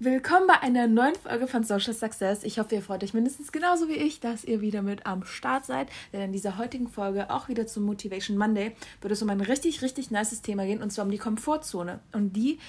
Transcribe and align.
Willkommen 0.00 0.46
bei 0.46 0.60
einer 0.60 0.86
neuen 0.86 1.16
Folge 1.16 1.48
von 1.48 1.64
Social 1.64 1.92
Success. 1.92 2.44
Ich 2.44 2.60
hoffe, 2.60 2.76
ihr 2.76 2.82
freut 2.82 3.02
euch 3.02 3.14
mindestens 3.14 3.50
genauso 3.50 3.88
wie 3.88 3.94
ich, 3.94 4.20
dass 4.20 4.44
ihr 4.44 4.60
wieder 4.60 4.80
mit 4.80 5.06
am 5.06 5.24
Start 5.24 5.66
seid. 5.66 5.88
Denn 6.12 6.20
in 6.20 6.30
dieser 6.30 6.56
heutigen 6.56 6.86
Folge, 6.86 7.30
auch 7.30 7.48
wieder 7.48 7.66
zum 7.66 7.82
Motivation 7.82 8.38
Monday, 8.38 8.76
wird 9.00 9.12
es 9.12 9.22
um 9.22 9.28
ein 9.28 9.40
richtig, 9.40 9.82
richtig 9.82 10.12
nices 10.12 10.40
Thema 10.40 10.66
gehen 10.66 10.82
und 10.84 10.92
zwar 10.92 11.04
um 11.04 11.10
die 11.10 11.18
Komfortzone. 11.18 11.98
Und 12.12 12.34
die 12.34 12.60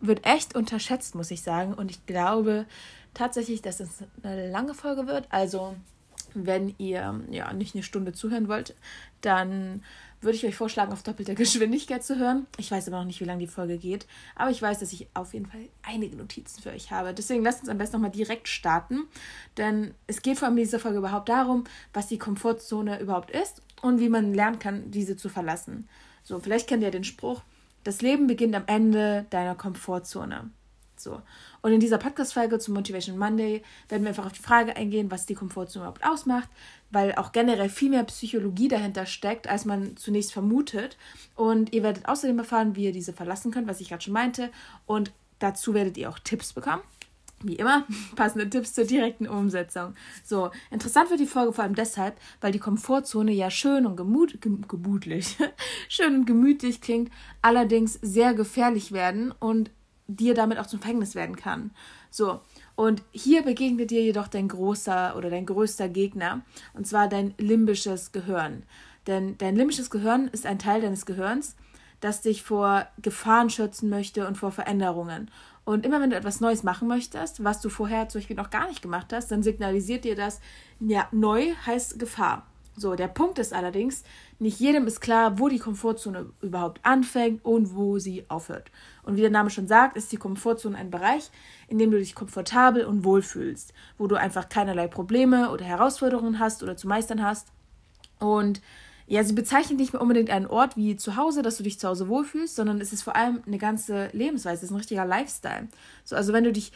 wird 0.00 0.24
echt 0.24 0.54
unterschätzt, 0.54 1.16
muss 1.16 1.32
ich 1.32 1.42
sagen. 1.42 1.74
Und 1.74 1.90
ich 1.90 2.06
glaube 2.06 2.66
tatsächlich, 3.14 3.62
dass 3.62 3.80
es 3.80 4.04
eine 4.22 4.48
lange 4.48 4.72
Folge 4.72 5.08
wird. 5.08 5.26
Also, 5.30 5.74
wenn 6.34 6.72
ihr 6.78 7.20
ja 7.32 7.52
nicht 7.52 7.74
eine 7.74 7.82
Stunde 7.82 8.12
zuhören 8.12 8.46
wollt, 8.46 8.76
dann 9.22 9.82
würde 10.20 10.36
ich 10.36 10.46
euch 10.46 10.56
vorschlagen, 10.56 10.92
auf 10.92 11.02
doppelter 11.02 11.34
Geschwindigkeit 11.34 12.04
zu 12.04 12.18
hören. 12.18 12.46
Ich 12.58 12.70
weiß 12.70 12.88
aber 12.88 12.98
noch 12.98 13.06
nicht, 13.06 13.20
wie 13.20 13.24
lange 13.24 13.40
die 13.40 13.46
Folge 13.46 13.78
geht, 13.78 14.06
aber 14.34 14.50
ich 14.50 14.60
weiß, 14.60 14.78
dass 14.78 14.92
ich 14.92 15.06
auf 15.14 15.34
jeden 15.34 15.46
Fall 15.46 15.68
einige 15.82 16.16
Notizen 16.16 16.62
für 16.62 16.70
euch 16.70 16.90
habe. 16.90 17.14
Deswegen 17.14 17.42
lasst 17.42 17.60
uns 17.60 17.68
am 17.68 17.78
besten 17.78 17.96
nochmal 17.96 18.10
direkt 18.10 18.48
starten, 18.48 19.04
denn 19.56 19.94
es 20.06 20.22
geht 20.22 20.38
vor 20.38 20.48
allem 20.48 20.56
in 20.56 20.64
dieser 20.64 20.80
Folge 20.80 20.98
überhaupt 20.98 21.28
darum, 21.28 21.64
was 21.92 22.06
die 22.06 22.18
Komfortzone 22.18 23.00
überhaupt 23.00 23.30
ist 23.30 23.62
und 23.82 24.00
wie 24.00 24.08
man 24.08 24.34
lernen 24.34 24.58
kann, 24.58 24.90
diese 24.90 25.16
zu 25.16 25.28
verlassen. 25.28 25.88
So, 26.22 26.40
vielleicht 26.40 26.68
kennt 26.68 26.82
ihr 26.82 26.90
den 26.90 27.04
Spruch, 27.04 27.42
das 27.84 28.02
Leben 28.02 28.26
beginnt 28.26 28.54
am 28.56 28.64
Ende 28.66 29.26
deiner 29.30 29.54
Komfortzone. 29.54 30.50
So. 31.00 31.20
Und 31.62 31.72
in 31.72 31.80
dieser 31.80 31.98
Podcast-Folge 31.98 32.58
zum 32.58 32.74
Motivation 32.74 33.18
Monday 33.18 33.62
werden 33.88 34.02
wir 34.02 34.10
einfach 34.10 34.26
auf 34.26 34.32
die 34.32 34.42
Frage 34.42 34.76
eingehen, 34.76 35.10
was 35.10 35.26
die 35.26 35.34
Komfortzone 35.34 35.84
überhaupt 35.84 36.04
ausmacht, 36.04 36.48
weil 36.90 37.14
auch 37.14 37.32
generell 37.32 37.68
viel 37.68 37.90
mehr 37.90 38.04
Psychologie 38.04 38.68
dahinter 38.68 39.06
steckt, 39.06 39.48
als 39.48 39.64
man 39.64 39.96
zunächst 39.96 40.32
vermutet. 40.32 40.96
Und 41.34 41.72
ihr 41.72 41.82
werdet 41.82 42.08
außerdem 42.08 42.38
erfahren, 42.38 42.76
wie 42.76 42.84
ihr 42.84 42.92
diese 42.92 43.12
verlassen 43.12 43.50
könnt, 43.50 43.68
was 43.68 43.80
ich 43.80 43.88
gerade 43.88 44.02
schon 44.02 44.12
meinte. 44.14 44.50
Und 44.86 45.12
dazu 45.38 45.74
werdet 45.74 45.96
ihr 45.96 46.08
auch 46.08 46.18
Tipps 46.18 46.52
bekommen. 46.52 46.82
Wie 47.42 47.56
immer, 47.56 47.86
passende 48.16 48.48
Tipps 48.48 48.72
zur 48.72 48.84
direkten 48.84 49.28
Umsetzung. 49.28 49.94
So, 50.24 50.50
interessant 50.70 51.10
wird 51.10 51.20
die 51.20 51.26
Folge 51.26 51.52
vor 51.52 51.64
allem 51.64 51.74
deshalb, 51.74 52.18
weil 52.40 52.52
die 52.52 52.58
Komfortzone 52.58 53.32
ja 53.32 53.50
schön 53.50 53.84
und 53.84 53.96
gemut, 53.96 54.38
gemütlich, 54.40 55.36
schön 55.88 56.14
und 56.14 56.26
gemütlich 56.26 56.80
klingt, 56.80 57.12
allerdings 57.42 57.98
sehr 58.00 58.32
gefährlich 58.32 58.92
werden 58.92 59.32
und 59.32 59.70
dir 60.08 60.34
damit 60.34 60.58
auch 60.58 60.66
zum 60.66 60.80
Verhängnis 60.80 61.14
werden 61.14 61.36
kann. 61.36 61.70
So, 62.10 62.40
und 62.74 63.02
hier 63.12 63.42
begegnet 63.42 63.90
dir 63.90 64.02
jedoch 64.02 64.28
dein 64.28 64.48
großer 64.48 65.16
oder 65.16 65.30
dein 65.30 65.46
größter 65.46 65.88
Gegner, 65.88 66.42
und 66.74 66.86
zwar 66.86 67.08
dein 67.08 67.34
limbisches 67.38 68.12
Gehirn. 68.12 68.62
Denn 69.06 69.36
dein 69.38 69.56
limbisches 69.56 69.90
Gehirn 69.90 70.28
ist 70.28 70.46
ein 70.46 70.58
Teil 70.58 70.80
deines 70.80 71.06
Gehirns, 71.06 71.56
das 72.00 72.22
dich 72.22 72.42
vor 72.42 72.86
Gefahren 73.00 73.50
schützen 73.50 73.88
möchte 73.88 74.26
und 74.26 74.36
vor 74.36 74.52
Veränderungen. 74.52 75.30
Und 75.64 75.84
immer 75.84 76.00
wenn 76.00 76.10
du 76.10 76.16
etwas 76.16 76.40
Neues 76.40 76.62
machen 76.62 76.86
möchtest, 76.86 77.42
was 77.42 77.60
du 77.60 77.68
vorher 77.68 78.08
zum 78.08 78.20
Beispiel 78.20 78.36
noch 78.36 78.50
gar 78.50 78.68
nicht 78.68 78.82
gemacht 78.82 79.12
hast, 79.12 79.30
dann 79.32 79.42
signalisiert 79.42 80.04
dir 80.04 80.14
das, 80.14 80.40
ja, 80.78 81.08
neu 81.10 81.54
heißt 81.66 81.98
Gefahr. 81.98 82.46
So, 82.78 82.94
der 82.94 83.08
Punkt 83.08 83.38
ist 83.38 83.54
allerdings, 83.54 84.04
nicht 84.38 84.60
jedem 84.60 84.86
ist 84.86 85.00
klar, 85.00 85.38
wo 85.38 85.48
die 85.48 85.58
Komfortzone 85.58 86.26
überhaupt 86.42 86.84
anfängt 86.84 87.42
und 87.42 87.74
wo 87.74 87.98
sie 87.98 88.26
aufhört. 88.28 88.70
Und 89.02 89.16
wie 89.16 89.22
der 89.22 89.30
Name 89.30 89.48
schon 89.48 89.66
sagt, 89.66 89.96
ist 89.96 90.12
die 90.12 90.18
Komfortzone 90.18 90.76
ein 90.76 90.90
Bereich, 90.90 91.30
in 91.68 91.78
dem 91.78 91.90
du 91.90 91.98
dich 91.98 92.14
komfortabel 92.14 92.84
und 92.84 93.02
wohl 93.02 93.22
fühlst, 93.22 93.72
wo 93.96 94.06
du 94.06 94.16
einfach 94.16 94.50
keinerlei 94.50 94.88
Probleme 94.88 95.50
oder 95.52 95.64
Herausforderungen 95.64 96.38
hast 96.38 96.62
oder 96.62 96.76
zu 96.76 96.86
meistern 96.86 97.22
hast. 97.22 97.48
Und 98.18 98.60
ja, 99.06 99.24
sie 99.24 99.34
bezeichnet 99.34 99.78
nicht 99.78 99.92
mehr 99.92 100.02
unbedingt 100.02 100.30
einen 100.30 100.46
Ort 100.46 100.76
wie 100.76 100.96
zu 100.96 101.16
Hause, 101.16 101.40
dass 101.40 101.56
du 101.56 101.62
dich 101.62 101.78
zu 101.78 101.88
Hause 101.88 102.08
wohlfühlst, 102.08 102.56
sondern 102.56 102.80
es 102.80 102.92
ist 102.92 103.04
vor 103.04 103.16
allem 103.16 103.40
eine 103.46 103.58
ganze 103.58 104.08
Lebensweise, 104.12 104.56
es 104.56 104.62
ist 104.64 104.70
ein 104.70 104.76
richtiger 104.76 105.06
Lifestyle. 105.06 105.68
So, 106.04 106.16
also 106.16 106.32
wenn 106.32 106.44
du 106.44 106.52
dich 106.52 106.72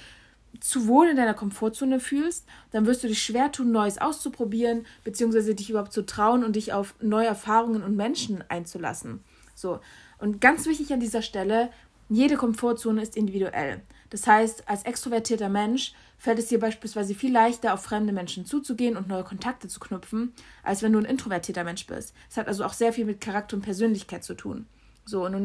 zu 0.58 0.86
wohl 0.86 1.08
in 1.08 1.16
deiner 1.16 1.34
Komfortzone 1.34 2.00
fühlst, 2.00 2.46
dann 2.72 2.86
wirst 2.86 3.04
du 3.04 3.08
dich 3.08 3.22
schwer 3.22 3.52
tun, 3.52 3.70
Neues 3.70 3.98
auszuprobieren, 3.98 4.86
beziehungsweise 5.04 5.54
dich 5.54 5.70
überhaupt 5.70 5.92
zu 5.92 6.04
trauen 6.04 6.44
und 6.44 6.56
dich 6.56 6.72
auf 6.72 6.94
neue 7.00 7.26
Erfahrungen 7.26 7.82
und 7.82 7.96
Menschen 7.96 8.42
einzulassen. 8.48 9.20
So. 9.54 9.80
Und 10.18 10.40
ganz 10.40 10.66
wichtig 10.66 10.92
an 10.92 11.00
dieser 11.00 11.22
Stelle, 11.22 11.70
jede 12.08 12.36
Komfortzone 12.36 13.00
ist 13.00 13.16
individuell. 13.16 13.80
Das 14.10 14.26
heißt, 14.26 14.68
als 14.68 14.82
extrovertierter 14.82 15.48
Mensch 15.48 15.94
fällt 16.18 16.38
es 16.38 16.48
dir 16.48 16.58
beispielsweise 16.58 17.14
viel 17.14 17.32
leichter, 17.32 17.72
auf 17.72 17.82
fremde 17.82 18.12
Menschen 18.12 18.44
zuzugehen 18.44 18.96
und 18.96 19.08
neue 19.08 19.24
Kontakte 19.24 19.68
zu 19.68 19.80
knüpfen, 19.80 20.34
als 20.62 20.82
wenn 20.82 20.92
du 20.92 20.98
ein 20.98 21.04
introvertierter 21.04 21.64
Mensch 21.64 21.86
bist. 21.86 22.14
Es 22.28 22.36
hat 22.36 22.48
also 22.48 22.64
auch 22.64 22.72
sehr 22.72 22.92
viel 22.92 23.04
mit 23.04 23.20
Charakter 23.20 23.56
und 23.56 23.62
Persönlichkeit 23.62 24.24
zu 24.24 24.34
tun. 24.34 24.66
So, 25.06 25.24
und 25.24 25.34
in 25.34 25.44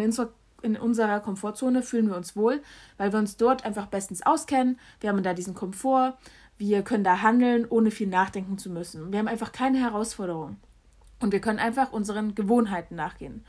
in 0.66 0.76
unserer 0.76 1.20
Komfortzone 1.20 1.84
fühlen 1.84 2.10
wir 2.10 2.18
uns 2.18 2.36
wohl, 2.36 2.62
weil 2.98 3.14
wir 3.14 3.20
uns 3.20 3.38
dort 3.38 3.64
einfach 3.64 3.86
bestens 3.86 4.26
auskennen. 4.26 4.80
Wir 5.00 5.10
haben 5.10 5.24
da 5.24 5.34
diesen 5.34 5.54
Komfort. 5.54 6.18
Wir 6.58 6.82
können 6.82 7.04
da 7.04 7.22
handeln, 7.22 7.66
ohne 7.70 7.92
viel 7.92 8.08
nachdenken 8.08 8.58
zu 8.58 8.70
müssen. 8.70 9.12
Wir 9.12 9.20
haben 9.20 9.28
einfach 9.28 9.52
keine 9.52 9.80
Herausforderung. 9.80 10.58
Und 11.20 11.32
wir 11.32 11.40
können 11.40 11.60
einfach 11.60 11.92
unseren 11.92 12.36
Gewohnheiten 12.36 12.96
nachgehen. 12.96 13.46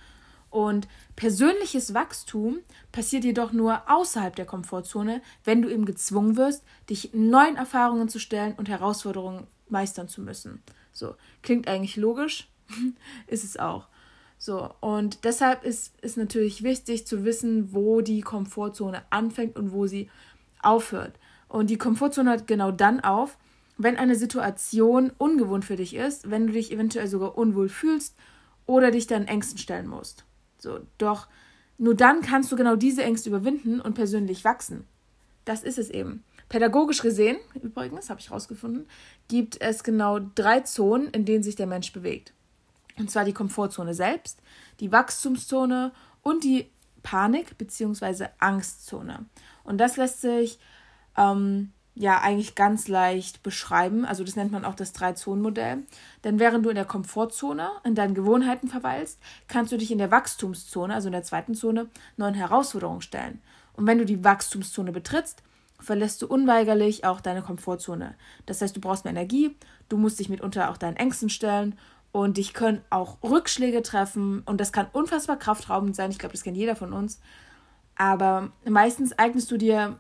Und 0.51 0.89
persönliches 1.17 1.95
Wachstum 1.95 2.59
passiert 2.93 3.25
jedoch 3.25 3.53
nur 3.53 3.91
außerhalb 3.91 4.35
der 4.37 4.47
Komfortzone, 4.47 5.21
wenn 5.45 5.63
du 5.63 5.69
eben 5.69 5.85
gezwungen 5.85 6.37
wirst, 6.37 6.65
dich 6.89 7.11
neuen 7.13 7.57
Erfahrungen 7.57 8.09
zu 8.09 8.19
stellen 8.19 8.55
und 8.57 8.69
Herausforderungen 8.69 9.47
meistern 9.69 10.09
zu 10.09 10.21
müssen. 10.21 10.63
So, 10.93 11.15
klingt 11.43 11.69
eigentlich 11.69 11.97
logisch, 11.97 12.49
ist 13.27 13.45
es 13.45 13.59
auch. 13.59 13.89
So, 14.39 14.71
und 14.81 15.25
deshalb 15.25 15.65
ist 15.65 15.95
es 16.03 16.17
natürlich 16.17 16.63
wichtig 16.63 17.07
zu 17.07 17.25
wissen, 17.25 17.73
wo 17.73 18.01
die 18.01 18.21
Komfortzone 18.21 19.03
anfängt 19.11 19.57
und 19.57 19.73
wo 19.73 19.87
sie 19.87 20.11
aufhört. 20.63 21.19
Und 21.49 21.71
die 21.71 21.79
Komfortzone 21.79 22.31
hört 22.31 22.47
genau 22.47 22.71
dann 22.71 23.01
auf, 23.01 23.39
wenn 23.79 23.97
eine 23.97 24.17
Situation 24.17 25.13
ungewohnt 25.19 25.65
für 25.65 25.77
dich 25.77 25.95
ist, 25.95 26.31
wenn 26.31 26.47
du 26.47 26.53
dich 26.53 26.73
eventuell 26.73 27.09
sogar 27.09 27.37
unwohl 27.37 27.69
fühlst 27.69 28.15
oder 28.67 28.91
dich 28.91 29.07
dann 29.07 29.27
Ängsten 29.27 29.59
stellen 29.59 29.87
musst. 29.87 30.25
So, 30.59 30.81
doch 30.99 31.29
nur 31.79 31.95
dann 31.95 32.23
kannst 32.23 32.51
du 32.51 32.57
genau 32.57 32.77
diese 32.77 33.03
Ängste 33.03 33.29
überwinden 33.29 33.81
und 33.81 33.95
persönlich 33.95 34.45
wachsen. 34.45 34.87
Das 35.45 35.63
ist 35.63 35.79
es 35.79 35.91
eben. 35.91 36.25
Pädagogisch 36.49 37.03
gesehen, 37.03 37.37
übrigens, 37.63 38.09
habe 38.09 38.21
ich 38.21 38.31
herausgefunden, 38.31 38.87
gibt 39.29 39.61
es 39.61 39.85
genau 39.85 40.21
drei 40.35 40.61
Zonen, 40.61 41.09
in 41.09 41.25
denen 41.25 41.43
sich 41.43 41.57
der 41.57 41.67
Mensch 41.67 41.93
bewegt. 41.93 42.33
Und 42.99 43.11
zwar 43.11 43.25
die 43.25 43.33
Komfortzone 43.33 43.95
selbst, 43.95 44.41
die 44.81 44.93
Wachstumszone 44.93 45.93
und 46.23 46.45
die 46.45 46.71
Panik- 47.03 47.57
bzw. 47.59 48.29
Angstzone. 48.39 49.27
Und 49.65 49.79
das 49.79 49.97
lässt 49.97 50.23
sich 50.23 50.59
ähm, 51.17 51.73
ja 51.95 52.21
eigentlich 52.21 52.55
ganz 52.55 52.89
leicht 52.89 53.43
beschreiben. 53.43 54.05
Also 54.05 54.25
das 54.25 54.37
nennt 54.37 54.53
man 54.53 54.65
auch 54.65 54.75
das 54.75 54.93
Drei-Zonen-Modell. 54.93 55.85
Denn 56.25 56.39
während 56.39 56.65
du 56.65 56.71
in 56.71 56.75
der 56.75 56.85
Komfortzone, 56.85 57.71
in 57.85 57.95
deinen 57.95 58.15
Gewohnheiten 58.15 58.69
verweilst, 58.69 59.19
kannst 59.49 59.73
du 59.73 59.79
dich 59.79 59.91
in 59.91 59.99
der 59.99 60.11
Wachstumszone, 60.11 60.95
also 60.95 61.09
in 61.09 61.13
der 61.13 61.23
zweiten 61.23 61.55
Zone, 61.55 61.89
neuen 62.17 62.35
Herausforderungen 62.35 63.03
stellen. 63.03 63.41
Und 63.75 63.87
wenn 63.87 63.99
du 63.99 64.05
die 64.05 64.25
Wachstumszone 64.25 64.93
betrittst, 64.93 65.43
verlässt 65.79 66.23
du 66.23 66.27
unweigerlich 66.27 67.05
auch 67.05 67.21
deine 67.21 67.43
Komfortzone. 67.43 68.15
Das 68.47 68.61
heißt, 68.61 68.77
du 68.77 68.81
brauchst 68.81 69.05
mehr 69.05 69.13
Energie, 69.13 69.55
du 69.89 69.97
musst 69.97 70.19
dich 70.19 70.29
mitunter 70.29 70.71
auch 70.71 70.77
deinen 70.77 70.97
Ängsten 70.97 71.29
stellen 71.29 71.79
und 72.23 72.39
dich 72.39 72.55
können 72.55 72.83
auch 72.89 73.19
Rückschläge 73.23 73.83
treffen 73.83 74.43
und 74.47 74.59
das 74.59 74.73
kann 74.73 74.87
unfassbar 74.91 75.39
kraftraubend 75.39 75.95
sein. 75.95 76.11
Ich 76.11 76.19
glaube, 76.19 76.33
das 76.33 76.45
kennt 76.45 76.57
jeder 76.57 76.75
von 76.75 76.95
uns. 76.95 77.21
Aber 77.95 78.53
meistens 78.65 79.13
eignest 79.19 79.51
du 79.51 79.59
dir 79.59 79.99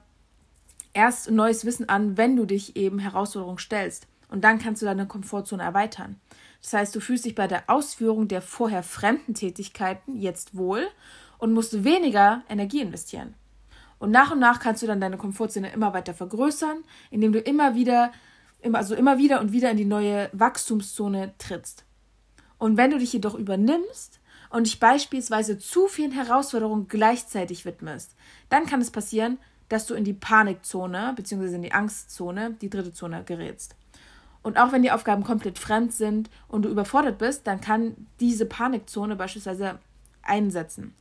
erst 0.94 1.30
neues 1.30 1.66
Wissen 1.66 1.90
an, 1.90 2.16
wenn 2.16 2.34
du 2.34 2.46
dich 2.46 2.74
eben 2.74 2.98
Herausforderungen 2.98 3.58
stellst. 3.58 4.06
Und 4.30 4.44
dann 4.44 4.58
kannst 4.58 4.80
du 4.80 4.86
deine 4.86 5.06
Komfortzone 5.06 5.62
erweitern. 5.62 6.18
Das 6.62 6.72
heißt, 6.72 6.96
du 6.96 7.00
fühlst 7.00 7.26
dich 7.26 7.34
bei 7.34 7.48
der 7.48 7.68
Ausführung 7.68 8.28
der 8.28 8.40
vorher 8.40 8.82
fremden 8.82 9.34
Tätigkeiten 9.34 10.16
jetzt 10.16 10.56
wohl 10.56 10.86
und 11.36 11.52
musst 11.52 11.84
weniger 11.84 12.44
Energie 12.48 12.80
investieren. 12.80 13.34
Und 13.98 14.10
nach 14.10 14.30
und 14.30 14.38
nach 14.38 14.58
kannst 14.58 14.82
du 14.82 14.86
dann 14.86 15.02
deine 15.02 15.18
Komfortzone 15.18 15.70
immer 15.70 15.92
weiter 15.92 16.14
vergrößern, 16.14 16.78
indem 17.10 17.32
du 17.32 17.40
immer 17.40 17.74
wieder, 17.74 18.10
also 18.72 18.94
immer 18.94 19.18
wieder 19.18 19.40
und 19.40 19.52
wieder 19.52 19.70
in 19.70 19.76
die 19.76 19.84
neue 19.84 20.30
Wachstumszone 20.32 21.34
trittst. 21.36 21.85
Und 22.58 22.76
wenn 22.76 22.90
du 22.90 22.98
dich 22.98 23.12
jedoch 23.12 23.34
übernimmst 23.34 24.20
und 24.50 24.66
dich 24.66 24.80
beispielsweise 24.80 25.58
zu 25.58 25.88
vielen 25.88 26.12
Herausforderungen 26.12 26.88
gleichzeitig 26.88 27.64
widmest, 27.64 28.14
dann 28.48 28.66
kann 28.66 28.80
es 28.80 28.90
passieren, 28.90 29.38
dass 29.68 29.86
du 29.86 29.94
in 29.94 30.04
die 30.04 30.14
Panikzone 30.14 31.12
bzw. 31.16 31.56
in 31.56 31.62
die 31.62 31.72
Angstzone, 31.72 32.56
die 32.60 32.70
dritte 32.70 32.92
Zone, 32.92 33.24
gerätst. 33.24 33.74
Und 34.42 34.58
auch 34.58 34.70
wenn 34.70 34.82
die 34.82 34.92
Aufgaben 34.92 35.24
komplett 35.24 35.58
fremd 35.58 35.92
sind 35.92 36.30
und 36.46 36.62
du 36.62 36.68
überfordert 36.68 37.18
bist, 37.18 37.46
dann 37.48 37.60
kann 37.60 38.06
diese 38.20 38.46
Panikzone 38.46 39.16
beispielsweise 39.16 39.80
einsetzen. 40.22 40.94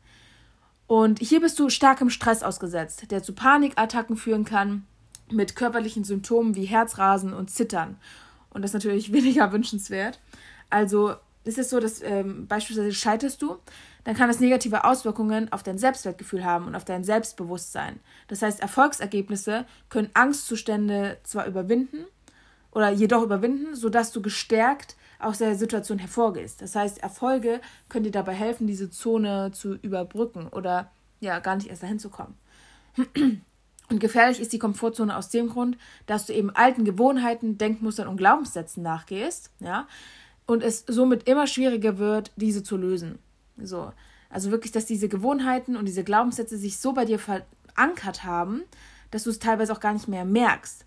Und 0.88 1.20
hier 1.20 1.42
bist 1.42 1.60
du 1.60 1.70
starkem 1.70 2.10
Stress 2.10 2.44
ausgesetzt, 2.44 3.12
der 3.12 3.24
zu 3.24 3.34
Panikattacken 3.34 4.18
führen 4.18 4.46
kann, 4.46 4.86
mit 5.32 5.56
körperlichen 5.56 6.04
Symptomen 6.04 6.56
wie 6.56 6.66
Herzrasen 6.66 7.34
und 7.34 7.50
Zittern. 7.50 7.98
Und 8.50 8.62
das 8.62 8.72
ist 8.72 8.76
natürlich 8.76 9.12
weniger 9.14 9.52
wünschenswert. 9.52 10.20
Also 10.70 11.16
ist 11.46 11.58
es 11.58 11.70
so, 11.70 11.80
dass 11.80 12.02
ähm, 12.02 12.48
beispielsweise 12.48 12.94
scheiterst 12.94 13.42
du, 13.42 13.58
dann 14.04 14.16
kann 14.16 14.28
das 14.28 14.40
negative 14.40 14.84
Auswirkungen 14.84 15.52
auf 15.52 15.64
dein 15.64 15.78
Selbstwertgefühl 15.78 16.44
haben 16.44 16.66
und 16.66 16.76
auf 16.76 16.86
dein 16.86 17.04
Selbstbewusstsein. 17.04 18.00
Das 18.28 18.42
heißt, 18.42 18.60
Erfolgsergebnisse 18.60 19.66
können 19.90 20.10
Angstzustände 20.14 21.18
zwar 21.24 21.46
überwinden 21.46 22.06
oder 22.72 22.90
jedoch 22.90 23.24
überwinden, 23.24 23.76
sodass 23.76 24.12
du 24.12 24.22
gestärkt 24.22 24.96
aus 25.20 25.38
der 25.38 25.56
Situation 25.56 26.00
hervorgehst. 26.00 26.62
Das 26.62 26.76
heißt, 26.76 27.02
Erfolge 27.02 27.62
können 27.90 28.04
dir 28.04 28.12
dabei 28.12 28.34
helfen, 28.34 28.68
diese 28.68 28.90
Zone 28.90 29.52
zu 29.54 29.76
überbrücken 29.76 30.48
oder 30.48 30.92
ja, 31.20 31.40
gar 31.40 31.56
nicht 31.56 31.70
erst 31.70 31.84
dahin 31.84 32.00
zu 32.00 32.10
kommen. 32.10 32.36
Und 33.90 34.00
gefährlich 34.00 34.40
ist 34.40 34.52
die 34.52 34.60
Komfortzone 34.60 35.16
aus 35.16 35.30
dem 35.30 35.50
Grund, 35.50 35.78
dass 36.08 36.26
du 36.26 36.34
eben 36.34 36.50
alten 36.50 36.86
Gewohnheiten, 36.86 37.60
Denkmustern 37.60 38.08
und 38.08 38.18
Glaubenssätzen 38.18 38.82
nachgehst, 38.82 39.52
ja, 39.60 39.88
und 40.46 40.64
es 40.64 40.84
somit 40.88 41.28
immer 41.28 41.48
schwieriger 41.48 41.98
wird, 41.98 42.32
diese 42.36 42.64
zu 42.64 42.78
lösen. 42.78 43.20
So. 43.58 43.92
Also 44.30 44.52
wirklich, 44.52 44.72
dass 44.72 44.86
diese 44.86 45.08
Gewohnheiten 45.08 45.76
und 45.76 45.86
diese 45.86 46.04
Glaubenssätze 46.04 46.58
sich 46.58 46.80
so 46.80 46.94
bei 46.94 47.06
dir 47.06 47.20
verankert 47.20 48.24
haben, 48.24 48.64
dass 49.12 49.24
du 49.24 49.30
es 49.30 49.40
teilweise 49.40 49.72
auch 49.72 49.80
gar 49.80 49.94
nicht 49.94 50.08
mehr 50.08 50.26
merkst. 50.26 50.86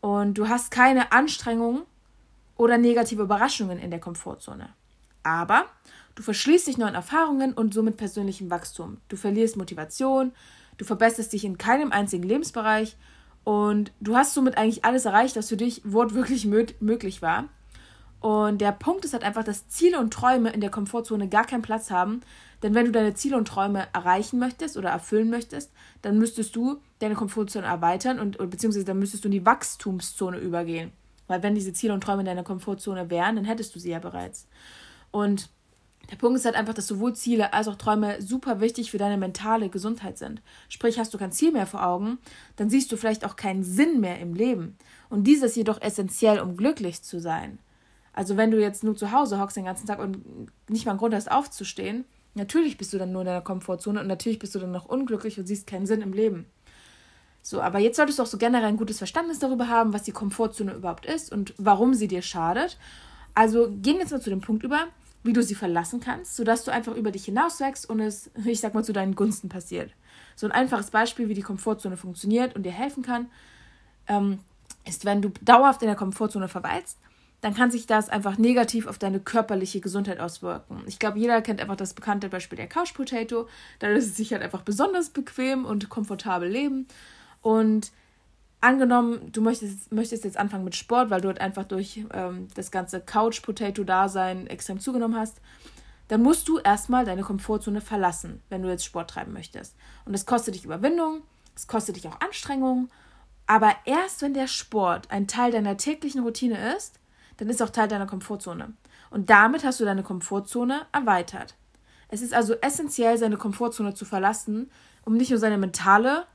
Und 0.00 0.38
du 0.38 0.48
hast 0.48 0.70
keine 0.70 1.12
Anstrengung 1.12 1.82
oder 2.56 2.78
negative 2.78 3.22
Überraschungen 3.22 3.78
in 3.78 3.90
der 3.90 4.00
Komfortzone. 4.00 4.68
Aber 5.22 5.64
du 6.14 6.22
verschließt 6.22 6.68
dich 6.68 6.78
neuen 6.78 6.94
Erfahrungen 6.94 7.52
und 7.52 7.74
somit 7.74 7.96
persönlichem 7.96 8.50
Wachstum. 8.50 8.98
Du 9.08 9.16
verlierst 9.16 9.56
Motivation, 9.56 10.32
du 10.76 10.84
verbesserst 10.84 11.32
dich 11.32 11.44
in 11.44 11.58
keinem 11.58 11.90
einzigen 11.90 12.22
Lebensbereich 12.22 12.96
und 13.42 13.92
du 14.00 14.16
hast 14.16 14.34
somit 14.34 14.56
eigentlich 14.56 14.84
alles 14.84 15.04
erreicht, 15.04 15.36
was 15.36 15.48
für 15.48 15.56
dich 15.56 15.82
wortwörtlich 15.84 16.46
möglich 16.46 17.22
war. 17.22 17.48
Und 18.20 18.60
der 18.60 18.72
Punkt 18.72 19.04
ist 19.04 19.12
halt 19.12 19.22
einfach, 19.22 19.44
dass 19.44 19.68
Ziele 19.68 20.00
und 20.00 20.12
Träume 20.12 20.50
in 20.50 20.60
der 20.60 20.70
Komfortzone 20.70 21.28
gar 21.28 21.44
keinen 21.44 21.62
Platz 21.62 21.90
haben. 21.90 22.22
Denn 22.62 22.74
wenn 22.74 22.86
du 22.86 22.92
deine 22.92 23.14
Ziele 23.14 23.36
und 23.36 23.46
Träume 23.46 23.86
erreichen 23.92 24.38
möchtest 24.38 24.76
oder 24.76 24.88
erfüllen 24.88 25.30
möchtest, 25.30 25.70
dann 26.02 26.18
müsstest 26.18 26.56
du 26.56 26.80
deine 26.98 27.14
Komfortzone 27.14 27.66
erweitern 27.66 28.18
und 28.18 28.38
beziehungsweise 28.50 28.86
dann 28.86 28.98
müsstest 28.98 29.24
du 29.24 29.28
in 29.28 29.32
die 29.32 29.46
Wachstumszone 29.46 30.38
übergehen. 30.38 30.92
Weil 31.28 31.42
wenn 31.42 31.54
diese 31.54 31.72
Ziele 31.72 31.92
und 31.92 32.02
Träume 32.02 32.20
in 32.20 32.26
deiner 32.26 32.44
Komfortzone 32.44 33.10
wären, 33.10 33.36
dann 33.36 33.44
hättest 33.44 33.74
du 33.74 33.78
sie 33.78 33.90
ja 33.90 33.98
bereits. 33.98 34.46
Und 35.10 35.50
der 36.10 36.16
Punkt 36.16 36.38
ist 36.38 36.44
halt 36.44 36.54
einfach, 36.54 36.74
dass 36.74 36.86
sowohl 36.86 37.14
Ziele 37.14 37.52
als 37.52 37.68
auch 37.68 37.74
Träume 37.74 38.22
super 38.22 38.60
wichtig 38.60 38.90
für 38.90 38.98
deine 38.98 39.18
mentale 39.18 39.68
Gesundheit 39.68 40.18
sind. 40.18 40.40
Sprich, 40.68 40.98
hast 40.98 41.12
du 41.12 41.18
kein 41.18 41.32
Ziel 41.32 41.50
mehr 41.50 41.66
vor 41.66 41.84
Augen, 41.84 42.18
dann 42.54 42.70
siehst 42.70 42.92
du 42.92 42.96
vielleicht 42.96 43.24
auch 43.24 43.36
keinen 43.36 43.64
Sinn 43.64 44.00
mehr 44.00 44.20
im 44.20 44.34
Leben. 44.34 44.76
Und 45.10 45.24
dieses 45.24 45.50
ist 45.50 45.56
jedoch 45.56 45.82
essentiell, 45.82 46.38
um 46.38 46.56
glücklich 46.56 47.02
zu 47.02 47.20
sein. 47.20 47.58
Also 48.16 48.36
wenn 48.38 48.50
du 48.50 48.58
jetzt 48.58 48.82
nur 48.82 48.96
zu 48.96 49.12
Hause 49.12 49.38
hockst 49.38 49.58
den 49.58 49.66
ganzen 49.66 49.86
Tag 49.86 49.98
und 49.98 50.18
nicht 50.68 50.86
mal 50.86 50.92
einen 50.92 50.98
Grund 50.98 51.14
hast 51.14 51.30
aufzustehen, 51.30 52.06
natürlich 52.34 52.78
bist 52.78 52.92
du 52.92 52.98
dann 52.98 53.12
nur 53.12 53.20
in 53.20 53.26
deiner 53.26 53.42
Komfortzone 53.42 54.00
und 54.00 54.06
natürlich 54.06 54.38
bist 54.38 54.54
du 54.54 54.58
dann 54.58 54.72
noch 54.72 54.86
unglücklich 54.86 55.38
und 55.38 55.46
siehst 55.46 55.66
keinen 55.66 55.86
Sinn 55.86 56.00
im 56.00 56.14
Leben. 56.14 56.46
So, 57.42 57.60
aber 57.60 57.78
jetzt 57.78 57.96
solltest 57.96 58.18
du 58.18 58.22
auch 58.22 58.26
so 58.26 58.38
generell 58.38 58.66
ein 58.66 58.78
gutes 58.78 58.98
Verständnis 58.98 59.38
darüber 59.38 59.68
haben, 59.68 59.92
was 59.92 60.02
die 60.02 60.12
Komfortzone 60.12 60.72
überhaupt 60.72 61.04
ist 61.04 61.30
und 61.30 61.54
warum 61.58 61.92
sie 61.92 62.08
dir 62.08 62.22
schadet. 62.22 62.78
Also 63.34 63.68
gehen 63.70 63.96
wir 63.96 64.00
jetzt 64.00 64.12
mal 64.12 64.20
zu 64.20 64.30
dem 64.30 64.40
Punkt 64.40 64.64
über, 64.64 64.86
wie 65.22 65.34
du 65.34 65.42
sie 65.42 65.54
verlassen 65.54 66.00
kannst, 66.00 66.36
sodass 66.36 66.64
du 66.64 66.72
einfach 66.72 66.96
über 66.96 67.10
dich 67.10 67.26
hinauswächst 67.26 67.88
und 67.88 68.00
es, 68.00 68.30
ich 68.46 68.60
sag 68.60 68.72
mal, 68.72 68.82
zu 68.82 68.94
deinen 68.94 69.14
Gunsten 69.14 69.50
passiert. 69.50 69.92
So 70.36 70.46
ein 70.46 70.52
einfaches 70.52 70.90
Beispiel, 70.90 71.28
wie 71.28 71.34
die 71.34 71.42
Komfortzone 71.42 71.98
funktioniert 71.98 72.56
und 72.56 72.62
dir 72.62 72.72
helfen 72.72 73.02
kann, 73.02 73.26
ähm, 74.08 74.38
ist, 74.86 75.04
wenn 75.04 75.20
du 75.20 75.32
dauerhaft 75.42 75.82
in 75.82 75.88
der 75.88 75.96
Komfortzone 75.96 76.48
verweilst, 76.48 76.98
dann 77.40 77.54
kann 77.54 77.70
sich 77.70 77.86
das 77.86 78.08
einfach 78.08 78.38
negativ 78.38 78.86
auf 78.86 78.98
deine 78.98 79.20
körperliche 79.20 79.80
Gesundheit 79.80 80.20
auswirken. 80.20 80.82
Ich 80.86 80.98
glaube, 80.98 81.18
jeder 81.18 81.42
kennt 81.42 81.60
einfach 81.60 81.76
das 81.76 81.94
bekannte 81.94 82.28
Beispiel 82.28 82.56
der 82.56 82.66
Couch 82.66 82.94
Potato. 82.94 83.46
Da 83.78 83.88
ist 83.88 84.06
es 84.06 84.16
sich 84.16 84.32
halt 84.32 84.42
einfach 84.42 84.62
besonders 84.62 85.10
bequem 85.10 85.64
und 85.64 85.88
komfortabel 85.88 86.48
leben. 86.48 86.86
Und 87.42 87.92
angenommen, 88.60 89.30
du 89.32 89.42
möchtest, 89.42 89.92
möchtest 89.92 90.24
jetzt 90.24 90.38
anfangen 90.38 90.64
mit 90.64 90.74
Sport, 90.74 91.10
weil 91.10 91.20
du 91.20 91.28
halt 91.28 91.40
einfach 91.40 91.64
durch 91.64 92.04
ähm, 92.12 92.48
das 92.54 92.70
ganze 92.70 93.00
Couch-Potato-Dasein 93.00 94.46
extrem 94.46 94.80
zugenommen 94.80 95.18
hast, 95.18 95.40
dann 96.08 96.22
musst 96.22 96.48
du 96.48 96.58
erstmal 96.58 97.04
deine 97.04 97.22
Komfortzone 97.22 97.80
verlassen, 97.80 98.42
wenn 98.48 98.62
du 98.62 98.68
jetzt 98.68 98.84
Sport 98.84 99.10
treiben 99.10 99.32
möchtest. 99.32 99.76
Und 100.04 100.12
das 100.12 100.24
kostet 100.24 100.54
dich 100.54 100.64
Überwindung, 100.64 101.22
es 101.54 101.66
kostet 101.66 101.96
dich 101.96 102.08
auch 102.08 102.20
Anstrengung, 102.20 102.88
aber 103.46 103.74
erst 103.84 104.22
wenn 104.22 104.34
der 104.34 104.48
Sport 104.48 105.10
ein 105.10 105.28
Teil 105.28 105.52
deiner 105.52 105.76
täglichen 105.76 106.22
Routine 106.22 106.74
ist, 106.76 106.98
dann 107.36 107.48
ist 107.48 107.62
auch 107.62 107.70
Teil 107.70 107.88
deiner 107.88 108.06
Komfortzone. 108.06 108.72
Und 109.10 109.30
damit 109.30 109.64
hast 109.64 109.80
du 109.80 109.84
deine 109.84 110.02
Komfortzone 110.02 110.82
erweitert. 110.92 111.54
Es 112.08 112.22
ist 112.22 112.34
also 112.34 112.54
essentiell, 112.54 113.18
seine 113.18 113.36
Komfortzone 113.36 113.94
zu 113.94 114.04
verlassen, 114.04 114.70
um 115.04 115.16
nicht 115.16 115.30
nur 115.30 115.38
seine 115.38 115.58
mentale 115.58 116.26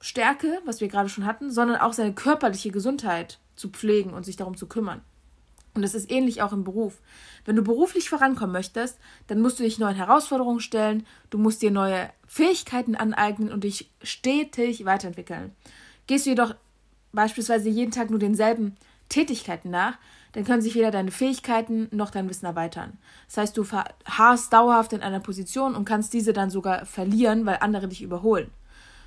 Stärke, 0.00 0.60
was 0.64 0.80
wir 0.80 0.88
gerade 0.88 1.08
schon 1.08 1.26
hatten, 1.26 1.50
sondern 1.50 1.80
auch 1.80 1.92
seine 1.92 2.14
körperliche 2.14 2.70
Gesundheit 2.70 3.38
zu 3.54 3.70
pflegen 3.70 4.12
und 4.12 4.24
sich 4.24 4.36
darum 4.36 4.56
zu 4.56 4.66
kümmern. 4.66 5.00
Und 5.74 5.82
das 5.82 5.94
ist 5.94 6.10
ähnlich 6.10 6.40
auch 6.42 6.52
im 6.52 6.64
Beruf. 6.64 7.00
Wenn 7.44 7.56
du 7.56 7.62
beruflich 7.62 8.08
vorankommen 8.08 8.52
möchtest, 8.52 8.98
dann 9.26 9.40
musst 9.40 9.58
du 9.58 9.62
dich 9.62 9.78
neuen 9.78 9.94
Herausforderungen 9.94 10.60
stellen, 10.60 11.06
du 11.28 11.38
musst 11.38 11.60
dir 11.60 11.70
neue 11.70 12.10
Fähigkeiten 12.26 12.94
aneignen 12.96 13.52
und 13.52 13.64
dich 13.64 13.90
stetig 14.02 14.86
weiterentwickeln. 14.86 15.54
Gehst 16.06 16.24
du 16.24 16.30
jedoch 16.30 16.54
beispielsweise 17.12 17.68
jeden 17.68 17.90
Tag 17.90 18.10
nur 18.10 18.18
denselben 18.18 18.76
Tätigkeiten 19.08 19.70
nach, 19.70 19.98
dann 20.36 20.44
können 20.44 20.60
sich 20.60 20.74
weder 20.74 20.90
deine 20.90 21.10
Fähigkeiten 21.10 21.88
noch 21.92 22.10
dein 22.10 22.28
Wissen 22.28 22.44
erweitern. 22.44 22.98
Das 23.26 23.38
heißt, 23.38 23.56
du 23.56 23.64
verharrst 23.64 24.52
dauerhaft 24.52 24.92
in 24.92 25.00
einer 25.00 25.18
Position 25.18 25.74
und 25.74 25.86
kannst 25.86 26.12
diese 26.12 26.34
dann 26.34 26.50
sogar 26.50 26.84
verlieren, 26.84 27.46
weil 27.46 27.56
andere 27.62 27.88
dich 27.88 28.02
überholen. 28.02 28.50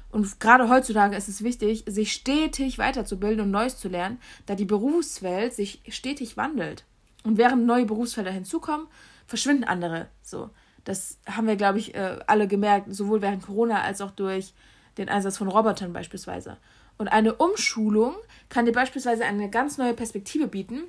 Und 0.09 0.39
gerade 0.39 0.69
heutzutage 0.69 1.15
ist 1.15 1.29
es 1.29 1.43
wichtig, 1.43 1.83
sich 1.87 2.13
stetig 2.13 2.79
weiterzubilden 2.79 3.41
und 3.41 3.51
Neues 3.51 3.77
zu 3.77 3.89
lernen, 3.89 4.19
da 4.47 4.55
die 4.55 4.65
Berufswelt 4.65 5.53
sich 5.53 5.83
stetig 5.89 6.35
wandelt. 6.35 6.83
Und 7.23 7.37
während 7.37 7.63
neue 7.63 7.85
Berufsfelder 7.85 8.31
hinzukommen, 8.31 8.87
verschwinden 9.27 9.65
andere. 9.65 10.07
So, 10.23 10.49
das 10.83 11.19
haben 11.29 11.45
wir, 11.45 11.57
glaube 11.57 11.77
ich, 11.77 11.93
äh, 11.93 12.17
alle 12.25 12.47
gemerkt, 12.47 12.91
sowohl 12.91 13.21
während 13.21 13.45
Corona 13.45 13.83
als 13.83 14.01
auch 14.01 14.09
durch 14.09 14.55
den 14.97 15.09
Einsatz 15.09 15.37
von 15.37 15.47
Robotern 15.47 15.93
beispielsweise. 15.93 16.57
Und 16.97 17.07
eine 17.07 17.35
Umschulung 17.35 18.15
kann 18.49 18.65
dir 18.65 18.71
beispielsweise 18.71 19.25
eine 19.25 19.51
ganz 19.51 19.77
neue 19.77 19.93
Perspektive 19.93 20.47
bieten, 20.47 20.85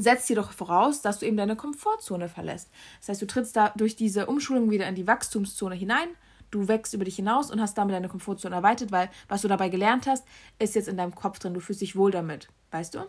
setzt 0.00 0.28
jedoch 0.28 0.52
voraus, 0.52 1.02
dass 1.02 1.18
du 1.18 1.26
eben 1.26 1.36
deine 1.36 1.56
Komfortzone 1.56 2.28
verlässt. 2.28 2.70
Das 3.00 3.08
heißt, 3.08 3.22
du 3.22 3.26
trittst 3.26 3.56
da 3.56 3.72
durch 3.76 3.96
diese 3.96 4.26
Umschulung 4.26 4.70
wieder 4.70 4.88
in 4.88 4.94
die 4.94 5.06
Wachstumszone 5.06 5.74
hinein, 5.74 6.08
du 6.50 6.68
wächst 6.68 6.94
über 6.94 7.04
dich 7.04 7.16
hinaus 7.16 7.50
und 7.50 7.60
hast 7.60 7.76
damit 7.76 7.94
deine 7.94 8.08
Komfortzone 8.08 8.54
erweitert, 8.54 8.92
weil 8.92 9.10
was 9.28 9.42
du 9.42 9.48
dabei 9.48 9.68
gelernt 9.68 10.06
hast, 10.06 10.24
ist 10.58 10.74
jetzt 10.74 10.88
in 10.88 10.96
deinem 10.96 11.14
Kopf 11.14 11.38
drin. 11.38 11.54
Du 11.54 11.60
fühlst 11.60 11.80
dich 11.80 11.96
wohl 11.96 12.10
damit, 12.10 12.48
weißt 12.70 12.94
du? 12.94 13.08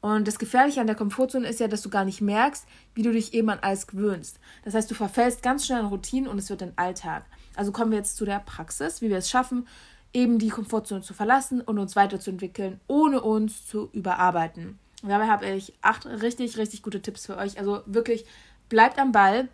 Und 0.00 0.28
das 0.28 0.38
Gefährliche 0.38 0.82
an 0.82 0.86
der 0.86 0.96
Komfortzone 0.96 1.48
ist 1.48 1.60
ja, 1.60 1.68
dass 1.68 1.80
du 1.80 1.88
gar 1.88 2.04
nicht 2.04 2.20
merkst, 2.20 2.66
wie 2.94 3.02
du 3.02 3.10
dich 3.10 3.32
eben 3.32 3.48
an 3.48 3.60
alles 3.62 3.86
gewöhnst. 3.86 4.38
Das 4.62 4.74
heißt, 4.74 4.90
du 4.90 4.94
verfällst 4.94 5.42
ganz 5.42 5.64
schnell 5.64 5.80
in 5.80 5.86
Routinen 5.86 6.28
und 6.28 6.36
es 6.36 6.50
wird 6.50 6.60
dein 6.60 6.76
Alltag. 6.76 7.24
Also 7.56 7.72
kommen 7.72 7.90
wir 7.90 7.98
jetzt 7.98 8.16
zu 8.16 8.26
der 8.26 8.40
Praxis, 8.40 9.00
wie 9.00 9.08
wir 9.08 9.16
es 9.16 9.30
schaffen, 9.30 9.66
eben 10.12 10.38
die 10.38 10.50
Komfortzone 10.50 11.00
zu 11.00 11.14
verlassen 11.14 11.62
und 11.62 11.78
uns 11.78 11.96
weiterzuentwickeln, 11.96 12.80
ohne 12.86 13.22
uns 13.22 13.66
zu 13.66 13.88
überarbeiten. 13.92 14.78
Und 15.04 15.10
dabei 15.10 15.28
habe 15.28 15.44
ich 15.50 15.74
acht 15.82 16.06
richtig, 16.06 16.56
richtig 16.56 16.82
gute 16.82 17.02
Tipps 17.02 17.26
für 17.26 17.36
euch. 17.36 17.58
Also 17.58 17.82
wirklich, 17.84 18.24
bleibt 18.70 18.98
am 18.98 19.12
Ball, 19.12 19.50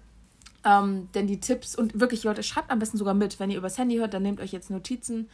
ähm, 0.65 1.09
denn 1.13 1.27
die 1.27 1.41
Tipps 1.41 1.75
und 1.75 1.99
wirklich, 1.99 2.23
Leute, 2.23 2.45
schreibt 2.45 2.71
am 2.71 2.79
besten 2.79 2.99
sogar 2.99 3.15
mit. 3.15 3.41
Wenn 3.41 3.51
ihr 3.51 3.59
übers 3.59 3.77
Handy 3.77 3.97
hört, 3.97 4.15
dann 4.15 4.23
nehmt 4.23 4.41
euch 4.41 4.53
jetzt 4.53 4.71
Notizen 4.71 5.29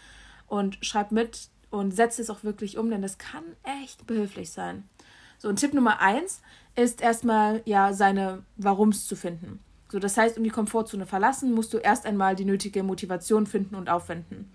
und 0.47 0.79
schreibt 0.81 1.13
mit 1.13 1.51
und 1.69 1.95
setzt 1.95 2.19
es 2.19 2.31
auch 2.31 2.45
wirklich 2.45 2.79
um, 2.79 2.89
denn 2.89 3.03
das 3.03 3.19
kann 3.19 3.45
echt 3.83 4.07
behilflich 4.07 4.51
sein. 4.51 4.89
So, 5.37 5.51
und 5.51 5.57
Tipp 5.57 5.75
Nummer 5.75 6.01
eins 6.01 6.41
ist 6.77 7.03
erstmal 7.03 7.61
ja 7.67 7.93
seine 7.93 8.43
Warums 8.57 9.07
zu 9.07 9.17
finden. 9.17 9.61
So, 9.93 9.99
das 9.99 10.17
heißt, 10.17 10.39
um 10.39 10.45
die 10.45 10.51
Komfortzone 10.51 11.05
verlassen, 11.05 11.53
musst 11.53 11.75
du 11.75 11.77
erst 11.77 12.07
einmal 12.07 12.37
die 12.37 12.47
nötige 12.47 12.83
Motivation 12.83 13.47
finden 13.47 13.75
und 13.75 13.91
aufwenden. 13.91 14.51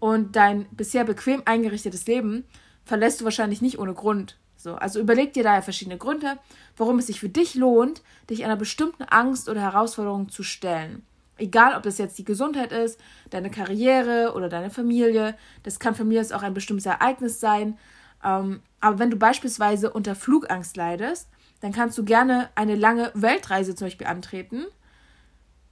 Und 0.00 0.36
dein 0.36 0.64
bisher 0.70 1.04
bequem 1.04 1.42
eingerichtetes 1.44 2.06
Leben 2.06 2.44
verlässt 2.86 3.20
du 3.20 3.26
wahrscheinlich 3.26 3.60
nicht 3.60 3.78
ohne 3.78 3.92
Grund. 3.92 4.38
So, 4.62 4.76
also 4.76 5.00
überleg 5.00 5.32
dir 5.32 5.42
daher 5.42 5.62
verschiedene 5.62 5.98
Gründe, 5.98 6.38
warum 6.76 7.00
es 7.00 7.08
sich 7.08 7.18
für 7.18 7.28
dich 7.28 7.56
lohnt, 7.56 8.00
dich 8.30 8.44
einer 8.44 8.54
bestimmten 8.54 9.02
Angst 9.02 9.48
oder 9.48 9.60
Herausforderung 9.60 10.28
zu 10.28 10.44
stellen. 10.44 11.04
Egal, 11.36 11.76
ob 11.76 11.82
das 11.82 11.98
jetzt 11.98 12.16
die 12.16 12.24
Gesundheit 12.24 12.70
ist, 12.70 13.00
deine 13.30 13.50
Karriere 13.50 14.34
oder 14.36 14.48
deine 14.48 14.70
Familie. 14.70 15.34
Das 15.64 15.80
kann 15.80 15.96
für 15.96 16.04
mich 16.04 16.32
auch 16.32 16.44
ein 16.44 16.54
bestimmtes 16.54 16.86
Ereignis 16.86 17.40
sein. 17.40 17.76
Ähm, 18.22 18.60
aber 18.78 19.00
wenn 19.00 19.10
du 19.10 19.16
beispielsweise 19.16 19.90
unter 19.90 20.14
Flugangst 20.14 20.76
leidest, 20.76 21.28
dann 21.60 21.72
kannst 21.72 21.98
du 21.98 22.04
gerne 22.04 22.48
eine 22.54 22.76
lange 22.76 23.10
Weltreise 23.14 23.74
zum 23.74 23.86
Beispiel 23.86 24.06
antreten. 24.06 24.66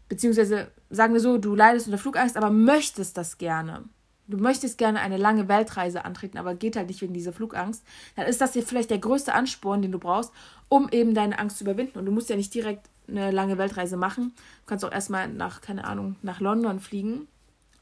Beziehungsweise 0.08 0.72
sagen 0.88 1.12
wir 1.12 1.20
so, 1.20 1.38
du 1.38 1.54
leidest 1.54 1.86
unter 1.86 1.98
Flugangst, 1.98 2.36
aber 2.36 2.50
möchtest 2.50 3.16
das 3.16 3.38
gerne 3.38 3.84
du 4.30 4.38
möchtest 4.38 4.78
gerne 4.78 5.00
eine 5.00 5.16
lange 5.16 5.48
Weltreise 5.48 6.04
antreten, 6.04 6.38
aber 6.38 6.54
geht 6.54 6.76
halt 6.76 6.88
nicht 6.88 7.02
wegen 7.02 7.14
dieser 7.14 7.32
Flugangst, 7.32 7.84
dann 8.16 8.26
ist 8.26 8.40
das 8.40 8.52
hier 8.52 8.62
vielleicht 8.62 8.90
der 8.90 8.98
größte 8.98 9.34
Ansporn, 9.34 9.82
den 9.82 9.92
du 9.92 9.98
brauchst, 9.98 10.32
um 10.68 10.88
eben 10.90 11.14
deine 11.14 11.38
Angst 11.38 11.58
zu 11.58 11.64
überwinden. 11.64 11.98
Und 11.98 12.06
du 12.06 12.12
musst 12.12 12.30
ja 12.30 12.36
nicht 12.36 12.54
direkt 12.54 12.88
eine 13.08 13.30
lange 13.30 13.58
Weltreise 13.58 13.96
machen. 13.96 14.32
Du 14.62 14.66
kannst 14.66 14.84
auch 14.84 14.92
erstmal 14.92 15.28
nach, 15.28 15.60
keine 15.60 15.84
Ahnung, 15.84 16.16
nach 16.22 16.40
London 16.40 16.80
fliegen. 16.80 17.26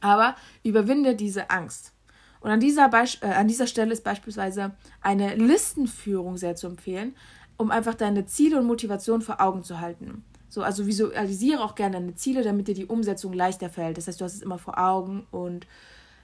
Aber 0.01 0.37
überwinde 0.63 1.15
diese 1.15 1.51
Angst. 1.51 1.93
Und 2.41 2.51
an 2.51 2.61
dieser, 2.61 2.89
Beisp 2.89 3.23
äh, 3.25 3.29
an 3.29 3.49
dieser 3.49 3.67
Stelle 3.67 3.93
ist 3.93 4.05
beispielsweise 4.05 4.73
eine 5.01 5.35
Listenführung 5.35 6.37
sehr 6.37 6.55
zu 6.55 6.69
empfehlen, 6.69 7.15
um 7.57 7.71
einfach 7.71 7.95
deine 7.95 8.27
Ziele 8.27 8.59
und 8.59 8.67
Motivation 8.67 9.23
vor 9.23 9.41
Augen 9.41 9.65
zu 9.65 9.81
halten. 9.81 10.25
So, 10.49 10.63
also 10.63 10.87
visualisiere 10.87 11.63
auch 11.63 11.75
gerne 11.75 11.99
deine 11.99 12.15
Ziele, 12.15 12.43
damit 12.43 12.69
dir 12.69 12.75
die 12.75 12.87
Umsetzung 12.87 13.33
leichter 13.33 13.69
fällt. 13.69 13.99
Das 13.99 14.07
heißt, 14.07 14.21
du 14.21 14.25
hast 14.25 14.35
es 14.35 14.43
immer 14.43 14.59
vor 14.59 14.79
Augen 14.79 15.27
und 15.31 15.67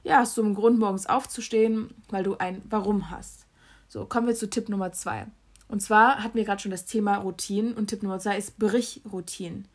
ja, 0.05 0.19
hast 0.19 0.37
du 0.37 0.45
einen 0.45 0.55
Grund, 0.55 0.79
morgens 0.79 1.07
aufzustehen, 1.07 1.91
weil 2.11 2.23
du 2.23 2.37
ein 2.37 2.63
Warum 2.69 3.11
hast. 3.11 3.47
So, 3.89 4.05
kommen 4.05 4.27
wir 4.27 4.35
zu 4.35 4.49
Tipp 4.49 4.69
Nummer 4.69 4.93
zwei. 4.93 5.27
Und 5.67 5.81
zwar 5.81 6.23
hatten 6.23 6.37
wir 6.37 6.45
gerade 6.45 6.61
schon 6.61 6.71
das 6.71 6.85
Thema 6.85 7.17
Routinen 7.17 7.75
und 7.75 7.89
Tipp 7.89 8.03
Nummer 8.03 8.19
zwei 8.19 8.37
ist 8.37 8.59
Brich 8.59 9.01
Routinen. 9.11 9.67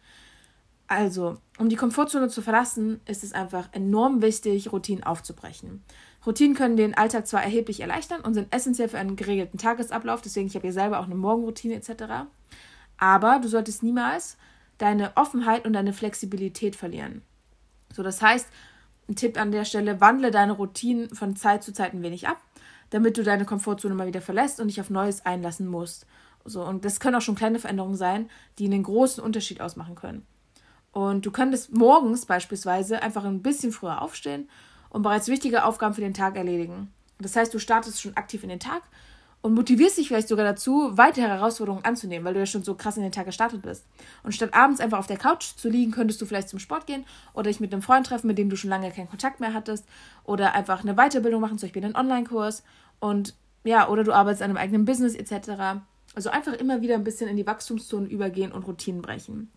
Also, 0.87 1.37
um 1.57 1.69
die 1.69 1.75
Komfortzone 1.75 2.29
zu 2.29 2.41
verlassen, 2.41 2.99
ist 3.05 3.23
es 3.23 3.33
einfach 3.33 3.69
enorm 3.73 4.21
wichtig, 4.21 4.71
Routinen 4.71 5.03
aufzubrechen. 5.03 5.83
Routinen 6.25 6.55
können 6.55 6.77
den 6.77 6.95
Alltag 6.95 7.27
zwar 7.27 7.43
erheblich 7.43 7.79
erleichtern 7.79 8.21
und 8.21 8.33
sind 8.33 8.53
essentiell 8.53 8.89
für 8.89 8.97
einen 8.97 9.15
geregelten 9.15 9.59
Tagesablauf, 9.59 10.21
deswegen 10.21 10.47
ich 10.47 10.55
habe 10.55 10.67
ja 10.67 10.73
selber 10.73 10.99
auch 10.99 11.05
eine 11.05 11.15
Morgenroutine 11.15 11.75
etc. 11.75 12.27
Aber 12.97 13.39
du 13.39 13.47
solltest 13.47 13.83
niemals 13.83 14.37
deine 14.77 15.15
Offenheit 15.15 15.65
und 15.65 15.73
deine 15.73 15.93
Flexibilität 15.93 16.75
verlieren. 16.75 17.21
So, 17.93 18.03
das 18.03 18.21
heißt, 18.21 18.47
ein 19.09 19.15
Tipp 19.15 19.39
an 19.39 19.51
der 19.51 19.65
Stelle, 19.65 19.99
wandle 19.99 20.31
deine 20.31 20.53
Routinen 20.53 21.13
von 21.15 21.35
Zeit 21.35 21.63
zu 21.63 21.73
Zeit 21.73 21.93
ein 21.93 22.03
wenig 22.03 22.27
ab, 22.27 22.37
damit 22.91 23.17
du 23.17 23.23
deine 23.23 23.45
Komfortzone 23.45 23.95
mal 23.95 24.07
wieder 24.07 24.21
verlässt 24.21 24.59
und 24.59 24.67
dich 24.67 24.79
auf 24.79 24.89
Neues 24.89 25.25
einlassen 25.25 25.67
musst. 25.67 26.05
So, 26.45 26.63
und 26.63 26.85
das 26.85 26.99
können 26.99 27.15
auch 27.15 27.21
schon 27.21 27.35
kleine 27.35 27.59
Veränderungen 27.59 27.95
sein, 27.95 28.29
die 28.57 28.65
einen 28.65 28.83
großen 28.83 29.23
Unterschied 29.23 29.61
ausmachen 29.61 29.95
können. 29.95 30.25
Und 30.91 31.25
du 31.25 31.31
könntest 31.31 31.73
morgens 31.73 32.25
beispielsweise 32.25 33.01
einfach 33.01 33.25
ein 33.25 33.41
bisschen 33.41 33.71
früher 33.71 34.01
aufstehen 34.01 34.49
und 34.89 35.01
bereits 35.01 35.27
wichtige 35.27 35.65
Aufgaben 35.65 35.93
für 35.93 36.01
den 36.01 36.13
Tag 36.13 36.35
erledigen. 36.35 36.91
Das 37.19 37.35
heißt, 37.35 37.53
du 37.53 37.59
startest 37.59 38.01
schon 38.01 38.15
aktiv 38.17 38.43
in 38.43 38.49
den 38.49 38.59
Tag 38.59 38.81
und 39.41 39.53
motivierst 39.53 39.97
dich 39.97 40.09
vielleicht 40.09 40.27
sogar 40.27 40.45
dazu, 40.45 40.97
weitere 40.97 41.27
Herausforderungen 41.27 41.85
anzunehmen, 41.85 42.25
weil 42.25 42.33
du 42.33 42.39
ja 42.39 42.45
schon 42.45 42.63
so 42.63 42.75
krass 42.75 42.97
in 42.97 43.03
den 43.03 43.11
Tag 43.11 43.25
gestartet 43.25 43.61
bist. 43.61 43.85
Und 44.23 44.33
statt 44.33 44.53
abends 44.53 44.81
einfach 44.81 44.99
auf 44.99 45.07
der 45.07 45.17
Couch 45.17 45.55
zu 45.55 45.69
liegen, 45.69 45.91
könntest 45.91 46.21
du 46.21 46.25
vielleicht 46.25 46.49
zum 46.49 46.59
Sport 46.59 46.87
gehen 46.87 47.05
oder 47.33 47.49
dich 47.49 47.61
mit 47.61 47.71
einem 47.71 47.81
Freund 47.81 48.05
treffen, 48.05 48.27
mit 48.27 48.37
dem 48.37 48.49
du 48.49 48.57
schon 48.57 48.69
lange 48.69 48.91
keinen 48.91 49.09
Kontakt 49.09 49.39
mehr 49.39 49.53
hattest 49.53 49.85
oder 50.25 50.53
einfach 50.53 50.83
eine 50.83 50.95
Weiterbildung 50.95 51.39
machen, 51.39 51.57
zum 51.57 51.67
Beispiel 51.67 51.85
einen 51.85 51.95
Online-Kurs 51.95 52.63
und 52.99 53.35
ja, 53.63 53.87
oder 53.87 54.03
du 54.03 54.13
arbeitest 54.13 54.41
an 54.41 54.49
einem 54.49 54.57
eigenen 54.57 54.85
Business 54.85 55.15
etc. 55.15 55.81
Also 56.15 56.29
einfach 56.29 56.53
immer 56.53 56.81
wieder 56.81 56.95
ein 56.95 57.03
bisschen 57.03 57.29
in 57.29 57.37
die 57.37 57.47
Wachstumszone 57.47 58.07
übergehen 58.07 58.51
und 58.51 58.63
Routinen 58.63 59.01
brechen. 59.01 59.51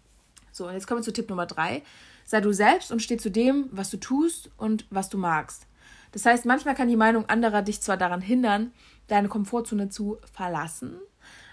So, 0.52 0.68
und 0.68 0.74
jetzt 0.74 0.86
kommen 0.86 1.00
wir 1.00 1.04
zu 1.04 1.12
Tipp 1.12 1.28
Nummer 1.28 1.46
drei. 1.46 1.82
Sei 2.24 2.40
du 2.40 2.52
selbst 2.52 2.92
und 2.92 3.00
steh 3.00 3.16
zu 3.16 3.30
dem, 3.30 3.68
was 3.72 3.90
du 3.90 3.96
tust 3.96 4.50
und 4.58 4.86
was 4.90 5.08
du 5.08 5.18
magst. 5.18 5.66
Das 6.12 6.26
heißt, 6.26 6.44
manchmal 6.44 6.74
kann 6.74 6.88
die 6.88 6.96
Meinung 6.96 7.26
anderer 7.28 7.62
dich 7.62 7.80
zwar 7.80 7.96
daran 7.96 8.20
hindern, 8.20 8.70
deine 9.08 9.28
Komfortzone 9.28 9.88
zu 9.88 10.18
verlassen, 10.32 10.96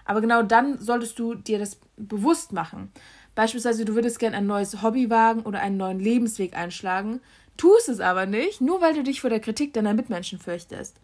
aber 0.05 0.21
genau 0.21 0.41
dann 0.41 0.79
solltest 0.79 1.19
du 1.19 1.35
dir 1.35 1.59
das 1.59 1.79
bewusst 1.95 2.51
machen. 2.51 2.91
Beispielsweise, 3.35 3.85
du 3.85 3.93
würdest 3.93 4.17
gerne 4.17 4.37
ein 4.37 4.47
neues 4.47 4.81
Hobby 4.81 5.09
wagen 5.09 5.41
oder 5.41 5.61
einen 5.61 5.77
neuen 5.77 5.99
Lebensweg 5.99 6.57
einschlagen, 6.57 7.21
tust 7.57 7.89
es 7.89 7.99
aber 7.99 8.25
nicht, 8.25 8.59
nur 8.59 8.81
weil 8.81 8.95
du 8.95 9.03
dich 9.03 9.21
vor 9.21 9.29
der 9.29 9.39
Kritik 9.39 9.73
deiner 9.73 9.93
Mitmenschen 9.93 10.39
fürchtest. 10.39 10.99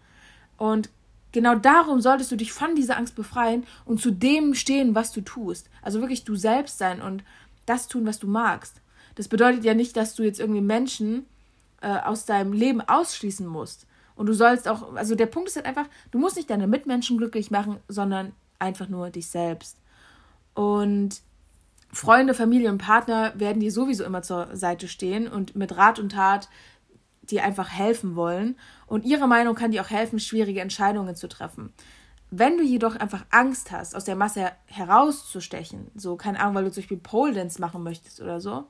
Und 0.57 0.89
genau 1.31 1.55
darum 1.55 2.01
solltest 2.01 2.31
du 2.31 2.35
dich 2.35 2.51
von 2.51 2.75
dieser 2.75 2.97
Angst 2.97 3.15
befreien 3.15 3.65
und 3.85 4.01
zu 4.01 4.09
dem 4.09 4.55
stehen, 4.55 4.95
was 4.95 5.11
du 5.11 5.21
tust. 5.21 5.69
Also 5.81 5.99
wirklich 5.99 6.23
du 6.23 6.35
selbst 6.35 6.77
sein 6.77 7.01
und 7.01 7.23
das 7.65 7.87
tun, 7.87 8.05
was 8.05 8.19
du 8.19 8.27
magst. 8.27 8.81
Das 9.15 9.27
bedeutet 9.27 9.63
ja 9.63 9.73
nicht, 9.73 9.95
dass 9.97 10.15
du 10.15 10.23
jetzt 10.23 10.39
irgendwie 10.39 10.61
Menschen 10.61 11.25
äh, 11.81 11.99
aus 11.99 12.25
deinem 12.25 12.53
Leben 12.53 12.81
ausschließen 12.81 13.45
musst. 13.45 13.85
Und 14.15 14.27
du 14.27 14.33
sollst 14.33 14.67
auch, 14.67 14.95
also 14.95 15.15
der 15.15 15.25
Punkt 15.25 15.49
ist 15.49 15.55
halt 15.55 15.65
einfach, 15.65 15.87
du 16.11 16.19
musst 16.19 16.37
nicht 16.37 16.49
deine 16.49 16.67
Mitmenschen 16.67 17.17
glücklich 17.17 17.51
machen, 17.51 17.77
sondern 17.87 18.33
einfach 18.59 18.87
nur 18.87 19.09
dich 19.09 19.27
selbst. 19.27 19.77
Und 20.53 21.21
Freunde, 21.91 22.33
Familie 22.33 22.69
und 22.69 22.77
Partner 22.77 23.33
werden 23.35 23.59
dir 23.59 23.71
sowieso 23.71 24.03
immer 24.03 24.21
zur 24.21 24.55
Seite 24.55 24.87
stehen 24.87 25.27
und 25.27 25.55
mit 25.55 25.77
Rat 25.77 25.99
und 25.99 26.11
Tat 26.13 26.49
dir 27.23 27.43
einfach 27.43 27.69
helfen 27.69 28.15
wollen. 28.15 28.57
Und 28.87 29.05
ihre 29.05 29.27
Meinung 29.27 29.55
kann 29.55 29.71
dir 29.71 29.81
auch 29.81 29.89
helfen, 29.89 30.19
schwierige 30.19 30.61
Entscheidungen 30.61 31.15
zu 31.15 31.27
treffen. 31.27 31.73
Wenn 32.31 32.57
du 32.57 32.63
jedoch 32.63 32.95
einfach 32.95 33.25
Angst 33.29 33.71
hast, 33.71 33.95
aus 33.95 34.05
der 34.05 34.15
Masse 34.15 34.51
herauszustechen, 34.65 35.91
so 35.95 36.15
keine 36.15 36.39
Ahnung, 36.39 36.55
weil 36.55 36.65
du 36.65 36.71
zum 36.71 36.81
Beispiel 36.81 36.97
Pole 36.97 37.33
Dance 37.33 37.61
machen 37.61 37.83
möchtest 37.83 38.21
oder 38.21 38.41
so, 38.41 38.65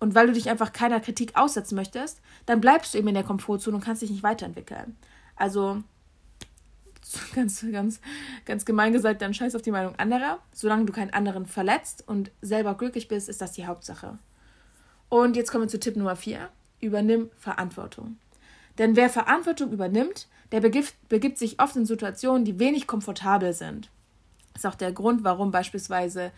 und 0.00 0.14
weil 0.14 0.26
du 0.26 0.32
dich 0.32 0.50
einfach 0.50 0.72
keiner 0.72 1.00
Kritik 1.00 1.36
aussetzen 1.36 1.76
möchtest, 1.76 2.20
dann 2.46 2.60
bleibst 2.60 2.94
du 2.94 2.98
eben 2.98 3.08
in 3.08 3.14
der 3.14 3.24
Komfortzone 3.24 3.76
und 3.76 3.84
kannst 3.84 4.02
dich 4.02 4.10
nicht 4.10 4.22
weiterentwickeln. 4.22 4.96
Also 5.36 5.82
ganz, 7.34 7.64
ganz, 7.70 8.00
ganz 8.44 8.64
gemein 8.64 8.92
gesagt, 8.92 9.22
dann 9.22 9.34
scheiß 9.34 9.54
auf 9.54 9.62
die 9.62 9.70
Meinung 9.70 9.94
anderer. 9.96 10.38
Solange 10.52 10.84
du 10.84 10.92
keinen 10.92 11.12
anderen 11.12 11.46
verletzt 11.46 12.04
und 12.06 12.30
selber 12.42 12.74
glücklich 12.74 13.08
bist, 13.08 13.28
ist 13.28 13.40
das 13.40 13.52
die 13.52 13.66
Hauptsache. 13.66 14.18
Und 15.08 15.36
jetzt 15.36 15.50
kommen 15.50 15.64
wir 15.64 15.68
zu 15.68 15.80
Tipp 15.80 15.96
Nummer 15.96 16.16
4. 16.16 16.48
Übernimm 16.80 17.30
Verantwortung. 17.36 18.18
Denn 18.78 18.96
wer 18.96 19.08
Verantwortung 19.08 19.70
übernimmt, 19.70 20.28
der 20.50 20.60
begibt, 20.60 20.94
begibt 21.08 21.38
sich 21.38 21.60
oft 21.60 21.76
in 21.76 21.86
Situationen, 21.86 22.44
die 22.44 22.58
wenig 22.58 22.86
komfortabel 22.86 23.52
sind. 23.52 23.90
Das 24.52 24.64
ist 24.64 24.70
auch 24.70 24.74
der 24.74 24.92
Grund, 24.92 25.24
warum 25.24 25.50
beispielsweise 25.50 26.32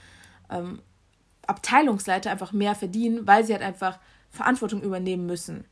ähm, 0.51 0.81
Abteilungsleiter 1.49 2.31
einfach 2.31 2.53
mehr 2.53 2.75
verdienen, 2.75 3.27
weil 3.27 3.45
sie 3.45 3.53
halt 3.53 3.63
einfach 3.63 3.99
Verantwortung 4.31 4.83
übernehmen 4.83 5.27
müssen. 5.27 5.65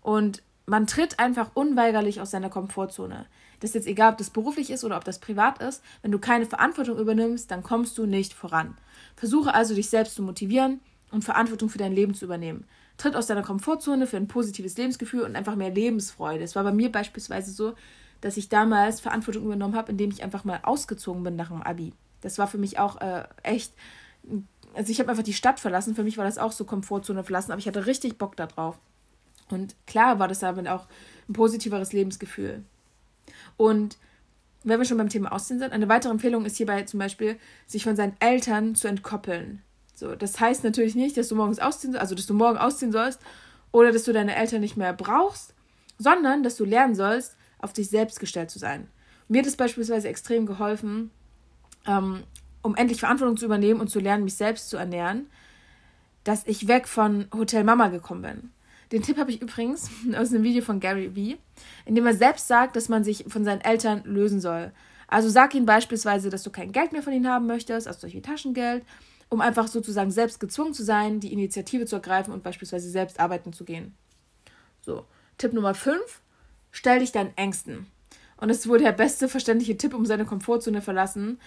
Und 0.00 0.42
man 0.66 0.86
tritt 0.86 1.18
einfach 1.18 1.50
unweigerlich 1.54 2.20
aus 2.20 2.30
seiner 2.30 2.50
Komfortzone. 2.50 3.26
Das 3.60 3.70
ist 3.70 3.74
jetzt 3.74 3.86
egal, 3.86 4.12
ob 4.12 4.18
das 4.18 4.30
beruflich 4.30 4.70
ist 4.70 4.84
oder 4.84 4.96
ob 4.96 5.04
das 5.04 5.18
privat 5.18 5.60
ist. 5.60 5.82
Wenn 6.02 6.12
du 6.12 6.18
keine 6.18 6.46
Verantwortung 6.46 6.98
übernimmst, 6.98 7.50
dann 7.50 7.62
kommst 7.62 7.96
du 7.98 8.06
nicht 8.06 8.32
voran. 8.32 8.76
Versuche 9.16 9.54
also, 9.54 9.74
dich 9.74 9.88
selbst 9.88 10.14
zu 10.14 10.22
motivieren 10.22 10.80
und 11.10 11.24
Verantwortung 11.24 11.68
für 11.68 11.78
dein 11.78 11.92
Leben 11.92 12.14
zu 12.14 12.24
übernehmen. 12.24 12.66
Tritt 12.96 13.16
aus 13.16 13.26
deiner 13.26 13.42
Komfortzone 13.42 14.06
für 14.06 14.16
ein 14.16 14.28
positives 14.28 14.76
Lebensgefühl 14.76 15.22
und 15.22 15.36
einfach 15.36 15.56
mehr 15.56 15.70
Lebensfreude. 15.70 16.44
Es 16.44 16.56
war 16.56 16.64
bei 16.64 16.72
mir 16.72 16.90
beispielsweise 16.90 17.52
so, 17.52 17.74
dass 18.20 18.36
ich 18.36 18.48
damals 18.48 19.00
Verantwortung 19.00 19.44
übernommen 19.44 19.76
habe, 19.76 19.92
indem 19.92 20.10
ich 20.10 20.22
einfach 20.22 20.44
mal 20.44 20.60
ausgezogen 20.62 21.22
bin 21.22 21.36
nach 21.36 21.48
dem 21.48 21.62
Abi. 21.62 21.92
Das 22.20 22.38
war 22.38 22.46
für 22.46 22.58
mich 22.58 22.78
auch 22.78 23.00
äh, 23.00 23.24
echt 23.42 23.74
also 24.74 24.90
ich 24.90 24.98
habe 25.00 25.10
einfach 25.10 25.22
die 25.22 25.32
Stadt 25.32 25.60
verlassen. 25.60 25.94
Für 25.94 26.04
mich 26.04 26.18
war 26.18 26.24
das 26.24 26.38
auch 26.38 26.52
so 26.52 26.64
Komfortzone 26.64 27.24
verlassen, 27.24 27.52
aber 27.52 27.58
ich 27.58 27.68
hatte 27.68 27.86
richtig 27.86 28.18
Bock 28.18 28.36
darauf. 28.36 28.78
Und 29.50 29.76
klar 29.86 30.18
war 30.18 30.28
das 30.28 30.40
damit 30.40 30.68
auch 30.68 30.86
ein 31.28 31.32
positiveres 31.32 31.92
Lebensgefühl. 31.92 32.64
Und 33.56 33.98
wenn 34.64 34.78
wir 34.78 34.86
schon 34.86 34.98
beim 34.98 35.10
Thema 35.10 35.32
Ausziehen 35.32 35.58
sind, 35.58 35.72
eine 35.72 35.88
weitere 35.88 36.10
Empfehlung 36.10 36.46
ist 36.46 36.56
hierbei 36.56 36.82
zum 36.84 36.98
Beispiel, 36.98 37.38
sich 37.66 37.84
von 37.84 37.96
seinen 37.96 38.16
Eltern 38.18 38.74
zu 38.74 38.88
entkoppeln. 38.88 39.62
So, 39.94 40.16
das 40.16 40.40
heißt 40.40 40.64
natürlich 40.64 40.94
nicht, 40.94 41.16
dass 41.16 41.28
du 41.28 41.36
morgens 41.36 41.58
ausziehen, 41.58 41.96
also 41.96 42.14
dass 42.14 42.26
du 42.26 42.34
morgen 42.34 42.58
ausziehen 42.58 42.90
sollst 42.90 43.20
oder 43.70 43.92
dass 43.92 44.04
du 44.04 44.12
deine 44.12 44.34
Eltern 44.34 44.60
nicht 44.60 44.76
mehr 44.76 44.92
brauchst, 44.92 45.54
sondern 45.98 46.42
dass 46.42 46.56
du 46.56 46.64
lernen 46.64 46.94
sollst, 46.94 47.36
auf 47.58 47.72
dich 47.72 47.90
selbst 47.90 48.18
gestellt 48.18 48.50
zu 48.50 48.58
sein. 48.58 48.88
Mir 49.28 49.40
hat 49.40 49.46
es 49.46 49.56
beispielsweise 49.56 50.08
extrem 50.08 50.46
geholfen, 50.46 51.10
ähm, 51.86 52.24
um 52.64 52.74
endlich 52.74 52.98
Verantwortung 52.98 53.36
zu 53.36 53.44
übernehmen 53.44 53.80
und 53.80 53.90
zu 53.90 54.00
lernen, 54.00 54.24
mich 54.24 54.36
selbst 54.36 54.70
zu 54.70 54.78
ernähren, 54.78 55.26
dass 56.24 56.46
ich 56.46 56.66
weg 56.66 56.88
von 56.88 57.26
Hotel 57.32 57.62
Mama 57.62 57.88
gekommen 57.88 58.22
bin. 58.22 58.50
Den 58.90 59.02
Tipp 59.02 59.18
habe 59.18 59.30
ich 59.30 59.42
übrigens 59.42 59.90
aus 60.16 60.32
einem 60.32 60.42
Video 60.44 60.62
von 60.62 60.80
Gary 60.80 61.14
Vee, 61.14 61.36
in 61.84 61.94
dem 61.94 62.06
er 62.06 62.14
selbst 62.14 62.48
sagt, 62.48 62.74
dass 62.74 62.88
man 62.88 63.04
sich 63.04 63.26
von 63.28 63.44
seinen 63.44 63.60
Eltern 63.60 64.02
lösen 64.04 64.40
soll. 64.40 64.72
Also 65.08 65.28
sag 65.28 65.54
ihnen 65.54 65.66
beispielsweise, 65.66 66.30
dass 66.30 66.42
du 66.42 66.50
kein 66.50 66.72
Geld 66.72 66.92
mehr 66.92 67.02
von 67.02 67.12
ihnen 67.12 67.28
haben 67.28 67.46
möchtest, 67.46 67.86
also 67.86 68.00
solche 68.00 68.22
Taschengeld, 68.22 68.82
um 69.28 69.42
einfach 69.42 69.68
sozusagen 69.68 70.10
selbst 70.10 70.40
gezwungen 70.40 70.72
zu 70.72 70.84
sein, 70.84 71.20
die 71.20 71.34
Initiative 71.34 71.84
zu 71.84 71.96
ergreifen 71.96 72.32
und 72.32 72.42
beispielsweise 72.42 72.88
selbst 72.88 73.20
arbeiten 73.20 73.52
zu 73.52 73.64
gehen. 73.64 73.94
So, 74.80 75.04
Tipp 75.36 75.52
Nummer 75.52 75.74
5, 75.74 76.00
stell 76.70 77.00
dich 77.00 77.12
deinen 77.12 77.36
Ängsten. 77.36 77.88
Und 78.38 78.48
ist 78.48 78.68
wohl 78.68 78.78
der 78.78 78.92
beste 78.92 79.28
verständliche 79.28 79.76
Tipp, 79.76 79.92
um 79.92 80.06
seine 80.06 80.24
Komfortzone 80.24 80.80
verlassen, 80.80 81.38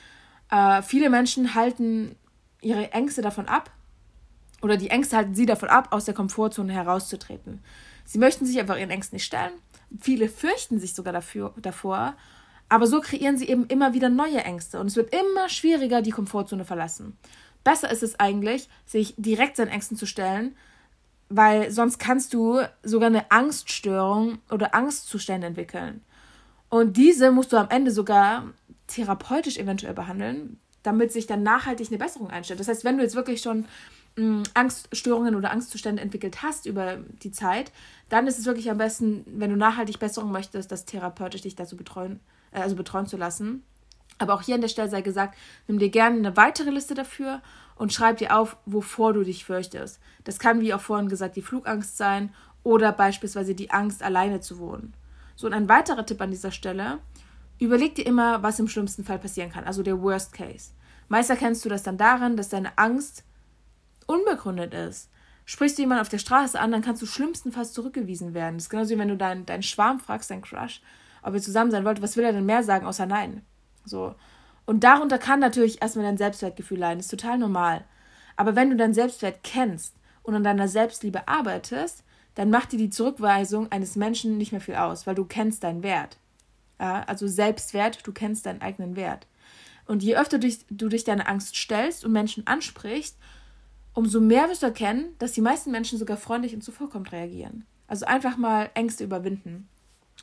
äh, 0.50 0.82
viele 0.82 1.10
Menschen 1.10 1.56
halten 1.56 2.16
ihre 2.62 2.92
Ängste 2.92 3.22
davon 3.22 3.48
ab, 3.48 3.72
oder 4.62 4.78
die 4.78 4.90
Ängste 4.90 5.18
halten 5.18 5.36
sie 5.36 5.46
davon 5.46 5.70
ab, 5.70 5.90
aus 5.92 6.06
der 6.06 6.14
Komfortzone 6.14 6.74
herauszutreten. 6.74 7.62
Sie 8.06 8.18
möchten 8.18 8.46
sich 8.46 8.60
einfach 8.60 8.78
ihren 8.78 8.90
Ängsten 8.90 9.18
nicht 9.18 9.26
stellen. 9.26 9.52
Viele 10.00 10.30
fürchten 10.30 10.80
sich 10.80 10.96
sogar 10.96 11.14
dafür, 11.14 11.54
davor. 11.58 12.16
Aber 12.70 12.88
so 12.88 13.00
kreieren 13.00 13.38
sie 13.38 13.48
eben 13.48 13.68
immer 13.68 13.94
wieder 13.94 14.10
neue 14.10 14.44
Ängste. 14.44 14.80
Und 14.80 14.88
es 14.88 14.96
wird 14.96 15.14
immer 15.14 15.50
schwieriger, 15.50 16.02
die 16.02 16.12
Komfortzone 16.12 16.66
verlassen. 16.66 17.18
Besser 17.64 17.92
ist 17.92 18.04
es 18.04 18.20
eigentlich, 18.20 18.70
sich 18.86 19.14
direkt 19.18 19.58
seinen 19.58 19.70
Ängsten 19.70 19.98
zu 19.98 20.06
stellen, 20.06 20.56
weil 21.30 21.70
sonst 21.72 22.00
kannst 22.00 22.34
du 22.34 22.62
sogar 22.84 23.08
eine 23.08 23.30
Angststörung 23.32 24.40
oder 24.50 24.74
Angstzustände 24.74 25.48
entwickeln. 25.48 26.04
Und 26.70 26.98
diese 26.98 27.32
musst 27.32 27.54
du 27.54 27.58
am 27.58 27.70
Ende 27.70 27.92
sogar 27.92 28.46
therapeutisch 28.88 29.58
eventuell 29.58 29.94
behandeln. 29.94 30.60
damit 30.84 31.12
sich 31.12 31.28
dann 31.28 31.44
nachhaltig 31.44 31.90
eine 31.90 31.98
Besserung 31.98 32.30
einstellt. 32.30 32.62
Das 32.62 32.70
heißt, 32.70 32.86
wenn 32.86 32.96
du 32.98 33.04
jetzt 33.04 33.16
wirklich 33.16 33.42
schon 33.42 33.66
mh, 34.16 34.44
Angststörungen 34.54 35.36
oder 35.36 35.52
Angstzustände 35.52 36.02
entwickelt 36.02 36.44
hast 36.44 36.66
über 36.66 36.98
die 37.24 37.32
Zeit, 37.32 37.74
dann 38.08 38.26
ist 38.26 38.40
es 38.40 38.46
wirklich 38.46 38.72
am 38.72 38.78
besten, 38.78 39.26
wenn 39.26 39.50
du 39.50 39.58
nachhaltig 39.58 40.00
Besserung 40.00 40.32
möchtest, 40.32 40.72
das 40.72 40.86
therapeutisch 40.86 41.42
dich 41.42 41.56
dazu 41.56 41.76
betreuen, 41.76 42.22
äh, 42.54 42.62
also 42.62 42.78
betreuen 42.78 43.06
zu 43.06 43.18
lassen. 43.18 43.64
Aber 44.18 44.34
auch 44.34 44.42
hier 44.42 44.56
an 44.56 44.62
der 44.62 44.70
Stelle 44.70 44.90
sei 44.90 45.02
gesagt, 45.02 45.38
nimm 45.68 45.78
dir 45.78 45.90
gerne 45.90 46.18
eine 46.18 46.38
weitere 46.38 46.70
Liste 46.70 46.94
dafür 46.94 47.42
und 47.76 47.92
schreib 47.92 48.18
dir 48.18 48.38
auf, 48.38 48.56
wovor 48.66 49.12
du 49.12 49.24
dich 49.24 49.44
fürchtest. 49.44 50.00
Das 50.24 50.40
kann, 50.40 50.62
wie 50.62 50.74
auch 50.74 50.82
vorhin 50.82 51.10
gesagt, 51.10 51.36
die 51.36 51.42
Flugangst 51.42 51.98
sein 51.98 52.34
oder 52.64 52.94
beispielsweise 52.94 53.56
die 53.56 53.72
Angst, 53.72 54.02
alleine 54.04 54.40
zu 54.40 54.58
wohnen. 54.58 54.94
So, 55.36 55.48
und 55.48 55.54
ein 55.54 55.68
weiterer 55.68 56.06
Tipp 56.06 56.22
an 56.22 56.32
dieser 56.32 56.52
Stelle, 56.52 57.00
überleg 57.66 57.96
dir 57.96 58.06
immer, 58.06 58.44
was 58.44 58.60
im 58.60 58.68
schlimmsten 58.68 59.04
Fall 59.04 59.20
passieren 59.20 59.52
kann, 59.52 59.64
also 59.64 59.84
der 59.84 60.02
Worst 60.02 60.34
Case. 60.34 60.72
Meist 61.10 61.30
erkennst 61.30 61.64
du 61.64 61.70
das 61.70 61.84
dann 61.84 61.98
daran, 61.98 62.38
dass 62.38 62.50
deine 62.50 62.78
Angst 62.78 63.24
unbegründet 64.06 64.74
ist. 64.74 65.10
Sprichst 65.46 65.78
du 65.78 65.84
jemanden 65.84 66.02
auf 66.02 66.10
der 66.10 66.18
Straße 66.18 66.60
an, 66.60 66.72
dann 66.72 66.82
kannst 66.82 67.02
du 67.02 67.06
schlimmstenfalls 67.06 67.72
zurückgewiesen 67.72 68.34
werden. 68.34 68.56
Das 68.56 68.64
ist 68.64 68.70
genauso 68.70 68.94
wie 68.94 69.00
wenn 69.00 69.08
du 69.08 69.16
deinen, 69.16 69.46
deinen 69.46 69.64
Schwarm 69.64 70.00
fragst, 70.00 70.30
deinen 70.30 70.42
Crush, 70.42 70.82
ob 71.22 71.34
ihr 71.34 71.42
zusammen 71.42 71.72
sein 71.72 71.86
wollt, 71.86 72.02
was 72.02 72.18
will 72.18 72.26
er 72.26 72.34
denn 72.34 72.46
mehr 72.46 72.64
sagen, 72.64 72.86
außer 72.86 73.06
Nein? 73.06 73.44
So. 73.86 74.16
Und 74.66 74.84
darunter 74.84 75.18
kann 75.18 75.40
natürlich 75.40 75.82
erstmal 75.82 76.06
dein 76.06 76.18
Selbstwertgefühl 76.18 76.80
leiden. 76.80 77.00
Das 77.00 77.06
ist 77.06 77.20
total 77.20 77.38
normal. 77.38 77.86
Aber 78.36 78.56
wenn 78.56 78.70
du 78.70 78.76
dein 78.76 78.94
Selbstwert 78.94 79.44
kennst 79.44 79.96
und 80.24 80.36
an 80.36 80.44
deiner 80.44 80.68
Selbstliebe 80.68 81.28
arbeitest, 81.28 82.04
dann 82.36 82.50
macht 82.50 82.74
dir 82.74 82.78
die 82.78 82.90
Zurückweisung 82.90 83.72
eines 83.72 83.96
Menschen 83.96 84.38
nicht 84.38 84.52
mehr 84.52 84.62
viel 84.62 84.76
aus, 84.76 85.08
weil 85.08 85.16
du 85.16 85.24
kennst 85.24 85.64
deinen 85.64 85.84
Wert. 85.84 86.18
Ja, 86.80 87.04
also 87.04 87.28
Selbstwert, 87.28 88.06
du 88.06 88.12
kennst 88.12 88.46
deinen 88.46 88.62
eigenen 88.62 88.96
Wert. 88.96 89.28
Und 89.86 90.04
je 90.04 90.18
öfter 90.18 90.38
du 90.38 90.48
dich, 90.48 90.66
du 90.70 90.90
dich 90.90 91.04
deiner 91.04 91.30
Angst 91.30 91.56
stellst 91.56 92.06
und 92.06 92.12
Menschen 92.12 92.46
ansprichst, 92.46 93.18
umso 93.94 94.20
mehr 94.20 94.50
wirst 94.50 94.62
du 94.62 94.68
erkennen, 94.68 95.16
dass 95.18 95.32
die 95.32 95.42
meisten 95.42 95.72
Menschen 95.72 95.98
sogar 95.98 96.18
freundlich 96.18 96.54
und 96.54 96.62
zuvorkommend 96.62 97.12
reagieren. 97.12 97.66
Also 97.88 98.06
einfach 98.06 98.38
mal 98.38 98.70
Ängste 98.74 99.04
überwinden. 99.04 99.68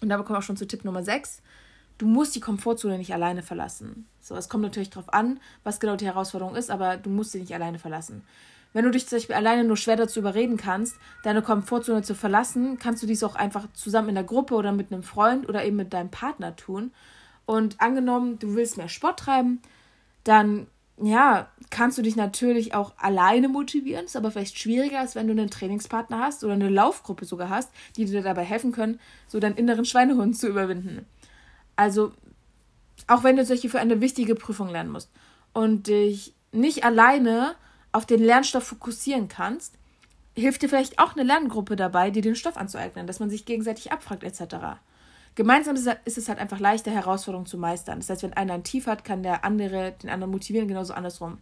Und 0.00 0.08
da 0.10 0.16
kommen 0.16 0.30
wir 0.30 0.38
auch 0.38 0.42
schon 0.42 0.56
zu 0.56 0.66
Tipp 0.66 0.84
Nummer 0.84 1.02
6 1.02 1.42
du 1.98 2.06
musst 2.06 2.34
die 2.34 2.40
Komfortzone 2.40 2.98
nicht 2.98 3.14
alleine 3.14 3.42
verlassen. 3.42 4.06
So, 4.20 4.36
es 4.36 4.48
kommt 4.48 4.62
natürlich 4.62 4.90
darauf 4.90 5.12
an, 5.12 5.40
was 5.62 5.80
genau 5.80 5.96
die 5.96 6.06
Herausforderung 6.06 6.56
ist, 6.56 6.70
aber 6.70 6.96
du 6.96 7.10
musst 7.10 7.32
sie 7.32 7.40
nicht 7.40 7.54
alleine 7.54 7.78
verlassen. 7.78 8.22
Wenn 8.74 8.84
du 8.84 8.90
dich 8.90 9.06
zum 9.08 9.16
Beispiel 9.16 9.36
alleine 9.36 9.64
nur 9.64 9.76
schwer 9.76 9.96
dazu 9.96 10.18
überreden 10.18 10.56
kannst, 10.56 10.96
deine 11.22 11.42
Komfortzone 11.42 12.02
zu 12.02 12.14
verlassen, 12.14 12.76
kannst 12.78 13.02
du 13.02 13.06
dies 13.06 13.22
auch 13.22 13.36
einfach 13.36 13.72
zusammen 13.72 14.10
in 14.10 14.16
der 14.16 14.24
Gruppe 14.24 14.54
oder 14.54 14.72
mit 14.72 14.92
einem 14.92 15.04
Freund 15.04 15.48
oder 15.48 15.64
eben 15.64 15.76
mit 15.76 15.94
deinem 15.94 16.10
Partner 16.10 16.56
tun. 16.56 16.92
Und 17.46 17.80
angenommen, 17.80 18.38
du 18.40 18.56
willst 18.56 18.76
mehr 18.76 18.88
Sport 18.88 19.20
treiben, 19.20 19.62
dann 20.24 20.66
ja, 21.00 21.48
kannst 21.70 21.98
du 21.98 22.02
dich 22.02 22.16
natürlich 22.16 22.74
auch 22.74 22.92
alleine 22.96 23.48
motivieren. 23.48 24.06
Ist 24.06 24.16
aber 24.16 24.32
vielleicht 24.32 24.58
schwieriger, 24.58 25.00
als 25.00 25.14
wenn 25.14 25.28
du 25.28 25.32
einen 25.32 25.50
Trainingspartner 25.50 26.18
hast 26.18 26.42
oder 26.42 26.54
eine 26.54 26.68
Laufgruppe 26.68 27.24
sogar 27.24 27.50
hast, 27.50 27.70
die 27.96 28.04
dir 28.04 28.22
dabei 28.22 28.44
helfen 28.44 28.72
können, 28.72 29.00
so 29.28 29.38
deinen 29.38 29.56
inneren 29.56 29.84
Schweinehund 29.84 30.36
zu 30.36 30.48
überwinden. 30.48 31.06
Also, 31.76 32.12
auch 33.06 33.22
wenn 33.22 33.36
du 33.36 33.44
solche 33.44 33.68
für 33.68 33.80
eine 33.80 34.00
wichtige 34.00 34.34
Prüfung 34.34 34.68
lernen 34.68 34.90
musst 34.90 35.10
und 35.52 35.86
dich 35.88 36.34
nicht 36.52 36.84
alleine 36.84 37.56
auf 37.94 38.06
den 38.06 38.22
Lernstoff 38.22 38.64
fokussieren 38.64 39.28
kannst, 39.28 39.74
hilft 40.36 40.62
dir 40.62 40.68
vielleicht 40.68 40.98
auch 40.98 41.14
eine 41.14 41.22
Lerngruppe 41.22 41.76
dabei, 41.76 42.10
dir 42.10 42.22
den 42.22 42.34
Stoff 42.34 42.56
anzueignen, 42.56 43.06
dass 43.06 43.20
man 43.20 43.30
sich 43.30 43.44
gegenseitig 43.44 43.92
abfragt 43.92 44.24
etc. 44.24 44.56
Gemeinsam 45.36 45.76
ist 45.76 46.18
es 46.18 46.28
halt 46.28 46.38
einfach 46.38 46.58
leichter, 46.58 46.90
Herausforderungen 46.90 47.46
zu 47.46 47.56
meistern. 47.56 48.00
Das 48.00 48.10
heißt, 48.10 48.24
wenn 48.24 48.32
einer 48.32 48.54
ein 48.54 48.64
Tief 48.64 48.86
hat, 48.86 49.04
kann 49.04 49.22
der 49.22 49.44
andere 49.44 49.92
den 50.02 50.10
anderen 50.10 50.32
motivieren, 50.32 50.68
genauso 50.68 50.92
andersrum. 50.92 51.38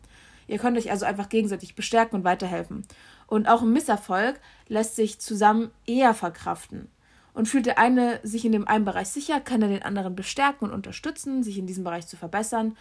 Ihr 0.46 0.58
könnt 0.58 0.76
euch 0.76 0.90
also 0.90 1.06
einfach 1.06 1.30
gegenseitig 1.30 1.74
bestärken 1.74 2.16
und 2.16 2.24
weiterhelfen. 2.24 2.82
Und 3.26 3.48
auch 3.48 3.62
ein 3.62 3.72
Misserfolg 3.72 4.38
lässt 4.68 4.96
sich 4.96 5.20
zusammen 5.20 5.70
eher 5.86 6.12
verkraften. 6.12 6.88
Und 7.32 7.48
fühlt 7.48 7.64
der 7.64 7.78
eine 7.78 8.20
sich 8.22 8.44
in 8.44 8.52
dem 8.52 8.68
einen 8.68 8.84
Bereich 8.84 9.08
sicher, 9.08 9.40
kann 9.40 9.62
er 9.62 9.68
den 9.68 9.82
anderen 9.82 10.14
bestärken 10.14 10.68
und 10.68 10.74
unterstützen, 10.74 11.42
sich 11.42 11.56
in 11.56 11.66
diesem 11.66 11.84
Bereich 11.84 12.06
zu 12.06 12.18
verbessern. 12.18 12.76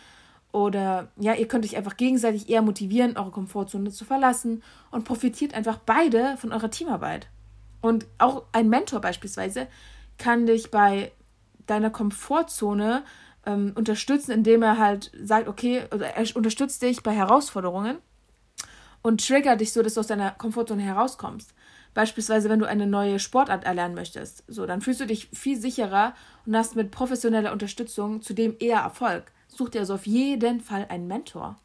Oder 0.52 1.12
ja, 1.18 1.34
ihr 1.34 1.48
könnt 1.48 1.66
euch 1.66 1.78
einfach 1.78 1.98
gegenseitig 1.98 2.50
eher 2.50 2.62
motivieren, 2.62 3.18
eure 3.18 3.32
Komfortzone 3.32 3.92
zu 3.92 4.04
verlassen 4.04 4.64
und 4.92 5.06
profitiert 5.06 5.54
einfach 5.54 5.78
beide 5.78 6.36
von 6.38 6.52
eurer 6.52 6.70
Teamarbeit. 6.70 7.28
Und 7.82 8.06
auch 8.18 8.44
ein 8.52 8.70
Mentor 8.70 9.02
beispielsweise 9.02 9.68
kann 10.18 10.46
dich 10.46 10.70
bei 10.70 11.12
deiner 11.68 11.90
Komfortzone 11.90 13.04
ähm, 13.46 13.72
unterstützen, 13.76 14.32
indem 14.32 14.62
er 14.62 14.78
halt 14.78 15.12
sagt, 15.24 15.48
okay, 15.48 15.84
er 15.90 16.36
unterstützt 16.36 16.82
dich 16.82 17.02
bei 17.02 17.14
Herausforderungen 17.14 17.98
und 19.02 19.26
triggert 19.26 19.62
dich 19.62 19.74
so, 19.74 19.82
dass 19.82 19.96
du 19.96 20.02
aus 20.02 20.08
deiner 20.08 20.32
Komfortzone 20.32 20.82
herauskommst. 20.82 21.54
Beispielsweise, 21.94 22.50
wenn 22.50 22.60
du 22.60 22.68
eine 22.68 22.88
neue 22.88 23.20
Sportart 23.20 23.66
erlernen 23.66 23.96
möchtest. 23.96 24.44
So, 24.48 24.66
dann 24.66 24.82
fühlst 24.82 25.02
du 25.02 25.08
dich 25.08 25.30
viel 25.34 25.58
sicherer 25.58 26.14
und 26.46 26.56
hast 26.56 26.76
mit 26.76 26.92
professioneller 26.92 27.52
Unterstützung 27.52 28.22
zudem 28.22 28.56
eher 28.60 28.80
Erfolg. 28.80 29.32
Such 29.54 29.70
dir 29.70 29.82
also 29.82 29.96
auf 29.96 30.08
jeden 30.08 30.62
Fall 30.62 30.88
einen 30.90 31.08
Mentor. 31.08 31.58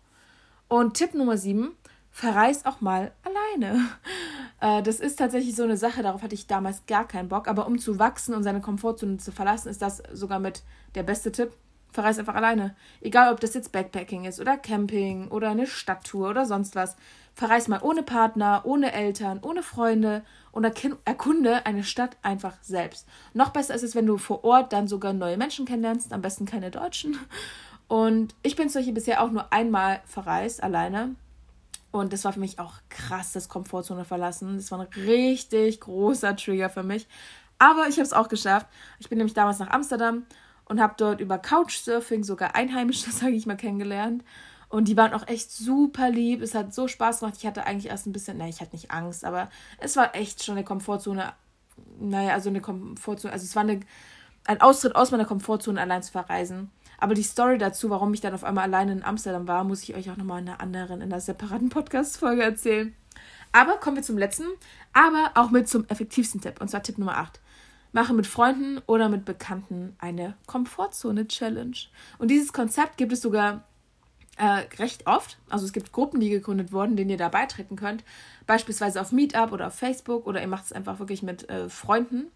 Und 0.68 0.94
Tipp 0.94 1.14
Nummer 1.14 1.38
7, 1.38 1.70
verreis 2.11 2.66
auch 2.66 2.81
mal 2.81 3.12
alleine. 3.22 3.87
Äh, 4.59 4.83
das 4.83 5.01
ist 5.01 5.16
tatsächlich 5.16 5.55
so 5.55 5.64
eine 5.64 5.77
Sache, 5.77 6.03
darauf 6.03 6.22
hatte 6.22 6.35
ich 6.35 6.46
damals 6.46 6.87
gar 6.87 7.07
keinen 7.07 7.29
Bock. 7.29 7.46
Aber 7.46 7.66
um 7.66 7.79
zu 7.79 7.99
wachsen 7.99 8.35
und 8.35 8.42
seine 8.42 8.62
Komfortzone 8.62 9.18
zu 9.18 9.31
verlassen, 9.31 9.68
ist 9.68 9.83
das 9.83 10.03
sogar 10.14 10.38
mit 10.38 10.62
der 10.94 11.03
beste 11.03 11.31
Tipp. 11.31 11.53
Verreis 11.92 12.18
einfach 12.18 12.35
alleine. 12.35 12.75
Egal, 13.03 13.31
ob 13.31 13.40
das 13.40 13.53
jetzt 13.53 13.70
Backpacking 13.72 14.25
ist 14.25 14.40
oder 14.40 14.57
Camping 14.57 15.29
oder 15.29 15.51
eine 15.51 15.66
Stadttour 15.66 16.31
oder 16.31 16.46
sonst 16.46 16.75
was. 16.75 16.96
Verreis 17.35 17.68
mal 17.68 17.81
ohne 17.83 18.03
Partner, 18.03 18.62
ohne 18.64 18.92
Eltern, 18.92 19.40
ohne 19.42 19.62
Freunde 19.62 20.25
und 20.53 20.64
erkunde 20.64 21.66
eine 21.66 21.85
Stadt 21.85 22.16
einfach 22.22 22.55
selbst. 22.62 23.07
Noch 23.35 23.51
besser 23.51 23.75
ist 23.75 23.83
es, 23.83 23.94
wenn 23.94 24.07
du 24.07 24.16
vor 24.16 24.42
Ort 24.42 24.72
dann 24.72 24.88
sogar 24.88 25.12
neue 25.12 25.37
Menschen 25.37 25.66
kennenlernst, 25.66 26.14
am 26.14 26.22
besten 26.22 26.46
keine 26.46 26.70
Deutschen. 26.70 27.18
Und 27.88 28.35
ich 28.42 28.57
bin 28.57 28.68
solche 28.68 28.92
bisher 28.92 29.22
auch 29.22 29.31
nur 29.31 29.53
einmal 29.53 30.01
verreist, 30.07 30.62
alleine. 30.62 31.14
Und 31.92 32.12
das 32.12 32.25
war 32.25 32.33
für 32.33 32.40
mich 32.40 32.59
auch 32.59 32.75
krass, 32.88 33.33
das 33.33 33.49
Komfortzone 33.49 34.05
verlassen. 34.05 34.57
Das 34.57 34.70
war 34.70 34.81
ein 34.81 34.88
richtig 35.05 35.81
großer 35.81 36.37
Trigger 36.37 36.68
für 36.68 36.83
mich. 36.83 37.07
Aber 37.59 37.88
ich 37.88 37.96
habe 37.96 38.03
es 38.03 38.12
auch 38.12 38.29
geschafft. 38.29 38.66
Ich 38.99 39.09
bin 39.09 39.18
nämlich 39.18 39.35
damals 39.35 39.59
nach 39.59 39.70
Amsterdam 39.70 40.27
und 40.66 40.81
habe 40.81 40.94
dort 40.96 41.20
über 41.20 41.38
Couchsurfing 41.38 42.25
sogar 42.25 42.55
Einheimische, 42.55 43.11
sage 43.12 43.33
ich 43.33 43.46
mal, 43.46 43.57
kennengelernt. 43.57 44.25
Und 44.68 44.88
die 44.88 44.96
waren 44.96 45.14
auch 45.14 45.27
echt 45.29 45.51
super 45.53 46.11
lieb. 46.11 46.42
Es 46.42 46.55
hat 46.55 46.75
so 46.75 46.88
Spaß 46.88 47.20
gemacht. 47.20 47.37
Ich 47.38 47.46
hatte 47.46 47.64
eigentlich 47.64 47.90
erst 47.90 48.07
ein 48.07 48.12
bisschen, 48.12 48.37
nein, 48.37 48.51
ich 48.51 48.61
hatte 48.61 48.75
nicht 48.75 48.90
Angst, 48.90 49.25
aber 49.25 49.49
es 49.79 49.96
war 49.96 50.14
echt 50.14 50.44
schon 50.44 50.57
eine 50.57 50.64
Komfortzone. 50.64 51.33
Naja, 52.01 52.33
also 52.35 52.49
eine 52.49 52.61
Komfortzone. 52.61 53.33
Also 53.33 53.44
es 53.44 53.55
war 53.55 53.62
eine, 53.62 53.81
ein 54.44 54.61
Austritt 54.61 54.96
aus 54.96 55.12
meiner 55.12 55.25
Komfortzone, 55.25 55.81
allein 55.81 56.03
zu 56.03 56.11
verreisen. 56.11 56.70
Aber 56.99 57.15
die 57.15 57.23
Story 57.23 57.59
dazu, 57.59 57.91
warum 57.91 58.13
ich 58.15 58.21
dann 58.21 58.35
auf 58.35 58.45
einmal 58.45 58.65
alleine 58.65 58.93
in 58.93 59.03
Amsterdam 59.03 59.47
war, 59.49 59.65
muss 59.65 59.83
ich 59.83 59.95
euch 59.95 60.11
auch 60.11 60.17
nochmal 60.17 60.41
in 60.41 60.49
einer 60.49 60.61
anderen, 60.61 61.01
in 61.01 61.13
einer 61.13 61.21
separaten 61.21 61.69
Podcast-Folge 61.69 62.43
erzählen. 62.43 62.95
Aber 63.53 63.79
kommen 63.79 63.97
wir 63.97 64.03
zum 64.03 64.19
letzten, 64.19 64.47
aber 64.93 65.31
auch 65.35 65.51
mit 65.51 65.69
zum 65.69 65.87
effektivsten 65.89 66.41
Tipp. 66.41 66.61
Und 66.61 66.69
zwar 66.69 66.83
Tipp 66.83 66.99
Nummer 66.99 67.17
8. 67.19 67.41
Mache 67.93 68.13
mit 68.13 68.27
Freunden 68.27 68.81
oder 68.87 69.09
mit 69.09 69.25
Bekannten 69.25 69.97
eine 69.99 70.35
Komfortzone-Challenge. 70.47 71.77
Und 72.19 72.31
dieses 72.31 72.53
Konzept 72.53 72.99
gibt 72.99 73.13
es 73.13 73.23
sogar 73.23 73.65
äh, 74.37 74.67
recht 74.79 75.07
oft. 75.07 75.39
Also 75.49 75.65
es 75.65 75.73
gibt 75.73 75.93
Gruppen, 75.93 76.21
die 76.21 76.29
gegründet 76.29 76.73
wurden, 76.73 76.97
denen 76.97 77.11
ihr 77.11 77.17
da 77.17 77.29
beitreten 77.29 77.77
könnt. 77.77 78.05
Beispielsweise 78.47 79.01
auf 79.01 79.13
Meetup 79.13 79.53
oder 79.53 79.69
auf 79.69 79.75
Facebook 79.75 80.27
oder 80.27 80.41
ihr 80.41 80.49
macht 80.49 80.67
es 80.67 80.73
einfach 80.73 80.99
wirklich 80.99 81.23
mit 81.23 81.49
äh, 81.49 81.69
Freunden. 81.69 82.27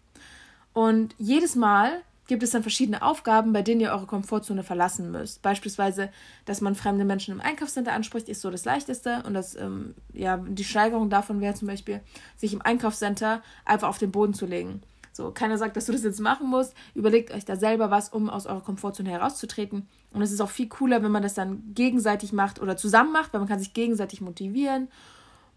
Und 0.73 1.13
jedes 1.17 1.55
Mal 1.55 2.01
gibt 2.31 2.43
es 2.43 2.51
dann 2.51 2.61
verschiedene 2.61 3.01
Aufgaben, 3.01 3.51
bei 3.51 3.61
denen 3.61 3.81
ihr 3.81 3.91
eure 3.91 4.05
Komfortzone 4.05 4.63
verlassen 4.63 5.11
müsst. 5.11 5.41
Beispielsweise, 5.41 6.09
dass 6.45 6.61
man 6.61 6.75
fremde 6.75 7.03
Menschen 7.03 7.33
im 7.33 7.41
Einkaufscenter 7.41 7.91
anspricht, 7.91 8.29
ist 8.29 8.39
so 8.39 8.49
das 8.49 8.63
Leichteste. 8.63 9.21
Und 9.27 9.33
das, 9.33 9.53
ähm, 9.57 9.95
ja, 10.13 10.37
die 10.37 10.63
Steigerung 10.63 11.09
davon 11.09 11.41
wäre 11.41 11.55
zum 11.55 11.67
Beispiel, 11.67 11.99
sich 12.37 12.53
im 12.53 12.61
Einkaufscenter 12.61 13.41
einfach 13.65 13.89
auf 13.89 13.97
den 13.97 14.13
Boden 14.13 14.33
zu 14.33 14.45
legen. 14.45 14.81
So, 15.11 15.31
keiner 15.31 15.57
sagt, 15.57 15.75
dass 15.75 15.87
du 15.87 15.91
das 15.91 16.03
jetzt 16.03 16.21
machen 16.21 16.47
musst. 16.47 16.73
Überlegt 16.95 17.33
euch 17.33 17.43
da 17.43 17.57
selber 17.57 17.91
was, 17.91 18.07
um 18.07 18.29
aus 18.29 18.45
eurer 18.45 18.61
Komfortzone 18.61 19.09
herauszutreten. 19.09 19.89
Und 20.13 20.21
es 20.21 20.31
ist 20.31 20.39
auch 20.39 20.49
viel 20.49 20.69
cooler, 20.69 21.03
wenn 21.03 21.11
man 21.11 21.23
das 21.23 21.33
dann 21.33 21.73
gegenseitig 21.73 22.31
macht 22.31 22.61
oder 22.61 22.77
zusammen 22.77 23.11
macht, 23.11 23.33
weil 23.33 23.41
man 23.41 23.49
kann 23.49 23.59
sich 23.59 23.73
gegenseitig 23.73 24.21
motivieren 24.21 24.87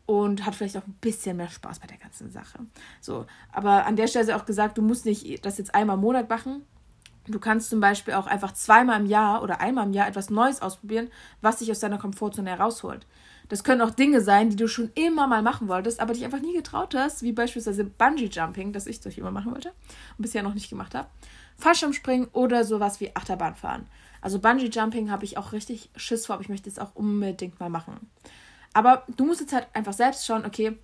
und 0.06 0.44
hat 0.44 0.54
vielleicht 0.54 0.76
auch 0.76 0.86
ein 0.86 0.96
bisschen 1.00 1.36
mehr 1.36 1.48
Spaß 1.48 1.78
bei 1.78 1.86
der 1.86 1.96
ganzen 1.96 2.30
Sache. 2.30 2.58
So, 3.00 3.26
aber 3.52 3.86
an 3.86 3.96
der 3.96 4.06
Stelle 4.06 4.24
ist 4.24 4.32
auch 4.32 4.46
gesagt, 4.46 4.78
du 4.78 4.82
musst 4.82 5.06
nicht 5.06 5.44
das 5.44 5.58
jetzt 5.58 5.74
einmal 5.74 5.96
im 5.96 6.02
Monat 6.02 6.28
machen. 6.28 6.62
Du 7.26 7.38
kannst 7.38 7.70
zum 7.70 7.80
Beispiel 7.80 8.14
auch 8.14 8.26
einfach 8.26 8.52
zweimal 8.52 9.00
im 9.00 9.06
Jahr 9.06 9.42
oder 9.42 9.60
einmal 9.60 9.86
im 9.86 9.94
Jahr 9.94 10.06
etwas 10.06 10.28
Neues 10.28 10.60
ausprobieren, 10.60 11.08
was 11.40 11.56
dich 11.56 11.70
aus 11.70 11.80
deiner 11.80 11.96
Komfortzone 11.96 12.50
herausholt. 12.50 13.06
Das 13.48 13.64
können 13.64 13.80
auch 13.80 13.90
Dinge 13.90 14.20
sein, 14.20 14.50
die 14.50 14.56
du 14.56 14.68
schon 14.68 14.90
immer 14.94 15.26
mal 15.26 15.42
machen 15.42 15.68
wolltest, 15.68 16.00
aber 16.00 16.12
dich 16.12 16.24
einfach 16.24 16.40
nie 16.40 16.54
getraut 16.54 16.94
hast, 16.94 17.22
wie 17.22 17.32
beispielsweise 17.32 17.84
Bungee 17.84 18.26
Jumping, 18.26 18.72
das 18.72 18.86
ich 18.86 19.00
durch 19.00 19.18
immer 19.18 19.30
machen 19.30 19.52
wollte 19.52 19.70
und 20.18 20.22
bisher 20.22 20.42
noch 20.42 20.54
nicht 20.54 20.68
gemacht 20.68 20.94
habe. 20.94 21.08
Fallschirmspringen 21.56 22.28
oder 22.32 22.64
sowas 22.64 23.00
wie 23.00 23.14
Achterbahn 23.14 23.54
fahren. 23.54 23.86
Also 24.20 24.38
Bungee 24.38 24.68
Jumping 24.68 25.10
habe 25.10 25.24
ich 25.24 25.38
auch 25.38 25.52
richtig 25.52 25.90
Schiss 25.96 26.26
vor, 26.26 26.34
aber 26.34 26.42
ich 26.42 26.48
möchte 26.48 26.68
es 26.68 26.78
auch 26.78 26.94
unbedingt 26.94 27.60
mal 27.60 27.70
machen. 27.70 28.10
Aber 28.74 29.04
du 29.16 29.24
musst 29.24 29.40
jetzt 29.40 29.52
halt 29.52 29.68
einfach 29.72 29.92
selbst 29.92 30.26
schauen, 30.26 30.44
okay, 30.44 30.76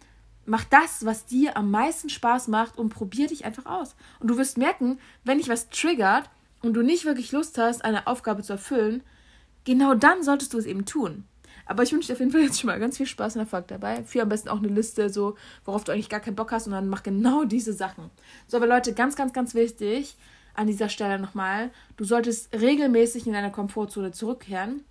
mach 0.46 0.64
das, 0.64 1.04
was 1.04 1.26
dir 1.26 1.56
am 1.56 1.70
meisten 1.70 2.08
Spaß 2.08 2.48
macht 2.48 2.78
und 2.78 2.88
probier 2.88 3.26
dich 3.26 3.44
einfach 3.44 3.66
aus. 3.66 3.94
Und 4.20 4.28
du 4.28 4.38
wirst 4.38 4.56
merken, 4.56 4.98
wenn 5.24 5.38
dich 5.38 5.48
was 5.48 5.68
triggert 5.68 6.30
und 6.62 6.74
du 6.74 6.82
nicht 6.82 7.04
wirklich 7.04 7.32
Lust 7.32 7.58
hast, 7.58 7.84
eine 7.84 8.06
Aufgabe 8.06 8.42
zu 8.42 8.54
erfüllen, 8.54 9.02
genau 9.64 9.94
dann 9.94 10.22
solltest 10.22 10.54
du 10.54 10.58
es 10.58 10.66
eben 10.66 10.86
tun. 10.86 11.24
Aber 11.66 11.82
ich 11.82 11.92
wünsche 11.92 12.08
dir 12.08 12.14
auf 12.14 12.20
jeden 12.20 12.32
Fall 12.32 12.42
jetzt 12.42 12.60
schon 12.60 12.68
mal 12.68 12.80
ganz 12.80 12.96
viel 12.96 13.06
Spaß 13.06 13.36
und 13.36 13.42
Erfolg 13.42 13.68
dabei. 13.68 14.02
Für 14.04 14.22
am 14.22 14.28
besten 14.28 14.48
auch 14.48 14.58
eine 14.58 14.68
Liste, 14.68 15.10
so, 15.10 15.36
worauf 15.64 15.84
du 15.84 15.92
eigentlich 15.92 16.08
gar 16.08 16.20
keinen 16.20 16.36
Bock 16.36 16.52
hast 16.52 16.66
und 16.66 16.72
dann 16.72 16.88
mach 16.88 17.02
genau 17.02 17.44
diese 17.44 17.72
Sachen. 17.72 18.10
So, 18.46 18.56
aber 18.56 18.66
Leute, 18.66 18.92
ganz, 18.92 19.16
ganz, 19.16 19.32
ganz 19.32 19.54
wichtig 19.54 20.16
an 20.54 20.66
dieser 20.66 20.88
Stelle 20.88 21.18
nochmal, 21.18 21.70
du 21.96 22.04
solltest 22.04 22.52
regelmäßig 22.52 23.26
in 23.26 23.32
deine 23.32 23.52
Komfortzone 23.52 24.10
zurückkehren 24.10 24.84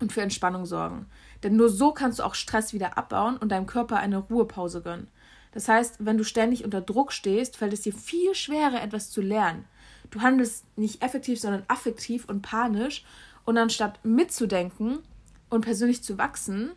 und 0.00 0.12
für 0.12 0.22
Entspannung 0.22 0.66
sorgen. 0.66 1.06
Denn 1.42 1.56
nur 1.56 1.68
so 1.68 1.92
kannst 1.92 2.18
du 2.18 2.24
auch 2.24 2.34
Stress 2.34 2.72
wieder 2.72 2.98
abbauen 2.98 3.36
und 3.36 3.50
deinem 3.50 3.66
Körper 3.66 3.98
eine 3.98 4.18
Ruhepause 4.18 4.82
gönnen. 4.82 5.08
Das 5.52 5.68
heißt, 5.68 5.96
wenn 5.98 6.18
du 6.18 6.24
ständig 6.24 6.64
unter 6.64 6.80
Druck 6.80 7.12
stehst, 7.12 7.56
fällt 7.56 7.72
es 7.72 7.82
dir 7.82 7.92
viel 7.92 8.34
schwerer, 8.34 8.82
etwas 8.82 9.10
zu 9.10 9.20
lernen. 9.20 9.64
Du 10.10 10.20
handelst 10.20 10.64
nicht 10.76 11.02
effektiv, 11.02 11.40
sondern 11.40 11.64
affektiv 11.68 12.28
und 12.28 12.42
panisch. 12.42 13.04
Und 13.44 13.58
anstatt 13.58 14.04
mitzudenken 14.04 15.00
und 15.48 15.62
persönlich 15.62 16.02
zu 16.02 16.18
wachsen, 16.18 16.72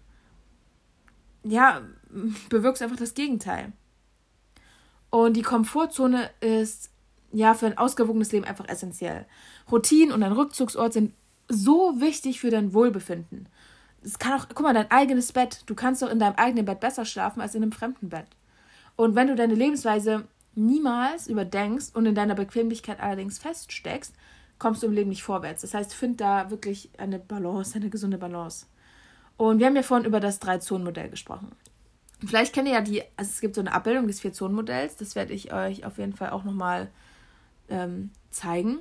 ja, 1.43 1.81
bewirkst 2.49 2.81
einfach 2.81 2.97
das 2.97 3.13
Gegenteil. 3.13 3.73
Und 5.09 5.37
die 5.37 5.43
Komfortzone 5.43 6.29
ist 6.39 6.89
ja 7.31 7.53
für 7.53 7.67
ein 7.67 7.77
ausgewogenes 7.77 8.31
Leben 8.31 8.45
einfach 8.45 8.67
essentiell. 8.67 9.27
Routinen 9.71 10.13
und 10.13 10.23
ein 10.23 10.31
Rückzugsort 10.31 10.93
sind 10.93 11.13
so 11.47 11.99
wichtig 11.99 12.39
für 12.39 12.49
dein 12.49 12.73
Wohlbefinden. 12.73 13.47
Es 14.03 14.19
kann 14.19 14.39
auch, 14.39 14.47
guck 14.49 14.61
mal, 14.61 14.73
dein 14.73 14.91
eigenes 14.91 15.31
Bett. 15.31 15.63
Du 15.65 15.75
kannst 15.75 16.01
doch 16.01 16.09
in 16.09 16.19
deinem 16.19 16.35
eigenen 16.35 16.65
Bett 16.65 16.79
besser 16.79 17.05
schlafen 17.05 17.41
als 17.41 17.55
in 17.55 17.63
einem 17.63 17.71
fremden 17.71 18.09
Bett. 18.09 18.27
Und 18.95 19.15
wenn 19.15 19.27
du 19.27 19.35
deine 19.35 19.55
Lebensweise 19.55 20.25
niemals 20.55 21.27
überdenkst 21.27 21.95
und 21.95 22.05
in 22.05 22.15
deiner 22.15 22.35
Bequemlichkeit 22.35 22.99
allerdings 22.99 23.39
feststeckst, 23.39 24.13
kommst 24.59 24.83
du 24.83 24.87
im 24.87 24.93
Leben 24.93 25.09
nicht 25.09 25.23
vorwärts. 25.23 25.61
Das 25.61 25.73
heißt, 25.73 25.93
find 25.93 26.21
da 26.21 26.49
wirklich 26.51 26.89
eine 26.97 27.19
Balance, 27.19 27.75
eine 27.75 27.89
gesunde 27.89 28.17
Balance. 28.17 28.67
Und 29.37 29.59
wir 29.59 29.65
haben 29.65 29.75
ja 29.75 29.83
vorhin 29.83 30.05
über 30.05 30.19
das 30.19 30.39
Drei-Zonen-Modell 30.39 31.09
gesprochen. 31.09 31.51
Vielleicht 32.25 32.53
kennt 32.53 32.67
ihr 32.67 32.75
ja 32.75 32.81
die, 32.81 33.01
also 33.17 33.29
es 33.29 33.41
gibt 33.41 33.55
so 33.55 33.61
eine 33.61 33.73
Abbildung 33.73 34.07
des 34.07 34.21
Vier-Zonen-Modells, 34.21 34.95
das 34.95 35.15
werde 35.15 35.33
ich 35.33 35.51
euch 35.51 35.85
auf 35.85 35.97
jeden 35.97 36.13
Fall 36.13 36.29
auch 36.29 36.43
nochmal 36.43 36.89
ähm, 37.69 38.11
zeigen. 38.29 38.79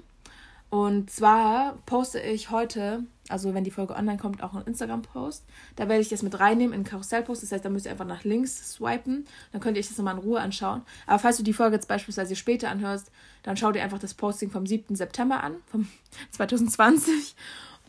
Und 0.73 1.11
zwar 1.11 1.77
poste 1.85 2.19
ich 2.19 2.49
heute, 2.49 3.05
also 3.29 3.53
wenn 3.53 3.63
die 3.63 3.71
Folge 3.71 3.95
online 3.95 4.17
kommt, 4.17 4.43
auch 4.43 4.55
einen 4.55 4.65
Instagram-Post. 4.65 5.45
Da 5.77 5.87
werde 5.87 6.01
ich 6.01 6.09
das 6.09 6.23
mit 6.23 6.41
reinnehmen 6.41 6.73
in 6.73 6.83
Karussell-Post. 6.83 7.43
Das 7.43 7.53
heißt, 7.53 7.63
da 7.63 7.69
müsst 7.69 7.85
ihr 7.85 7.93
einfach 7.93 8.07
nach 8.07 8.25
links 8.25 8.73
swipen. 8.73 9.27
Dann 9.53 9.61
könnt 9.61 9.77
ihr 9.77 9.81
euch 9.81 9.89
das 9.89 9.99
nochmal 9.99 10.15
in 10.15 10.23
Ruhe 10.23 10.41
anschauen. 10.41 10.81
Aber 11.07 11.19
falls 11.19 11.37
du 11.37 11.43
die 11.43 11.53
Folge 11.53 11.77
jetzt 11.77 11.89
beispielsweise 11.89 12.37
später 12.37 12.71
anhörst, 12.71 13.11
dann 13.43 13.59
schau 13.59 13.71
dir 13.71 13.83
einfach 13.83 13.99
das 13.99 14.15
Posting 14.15 14.51
vom 14.51 14.67
7. 14.67 14.97
September 14.97 15.45
an, 15.45 15.57
vom 15.67 15.87
2020. 16.31 17.37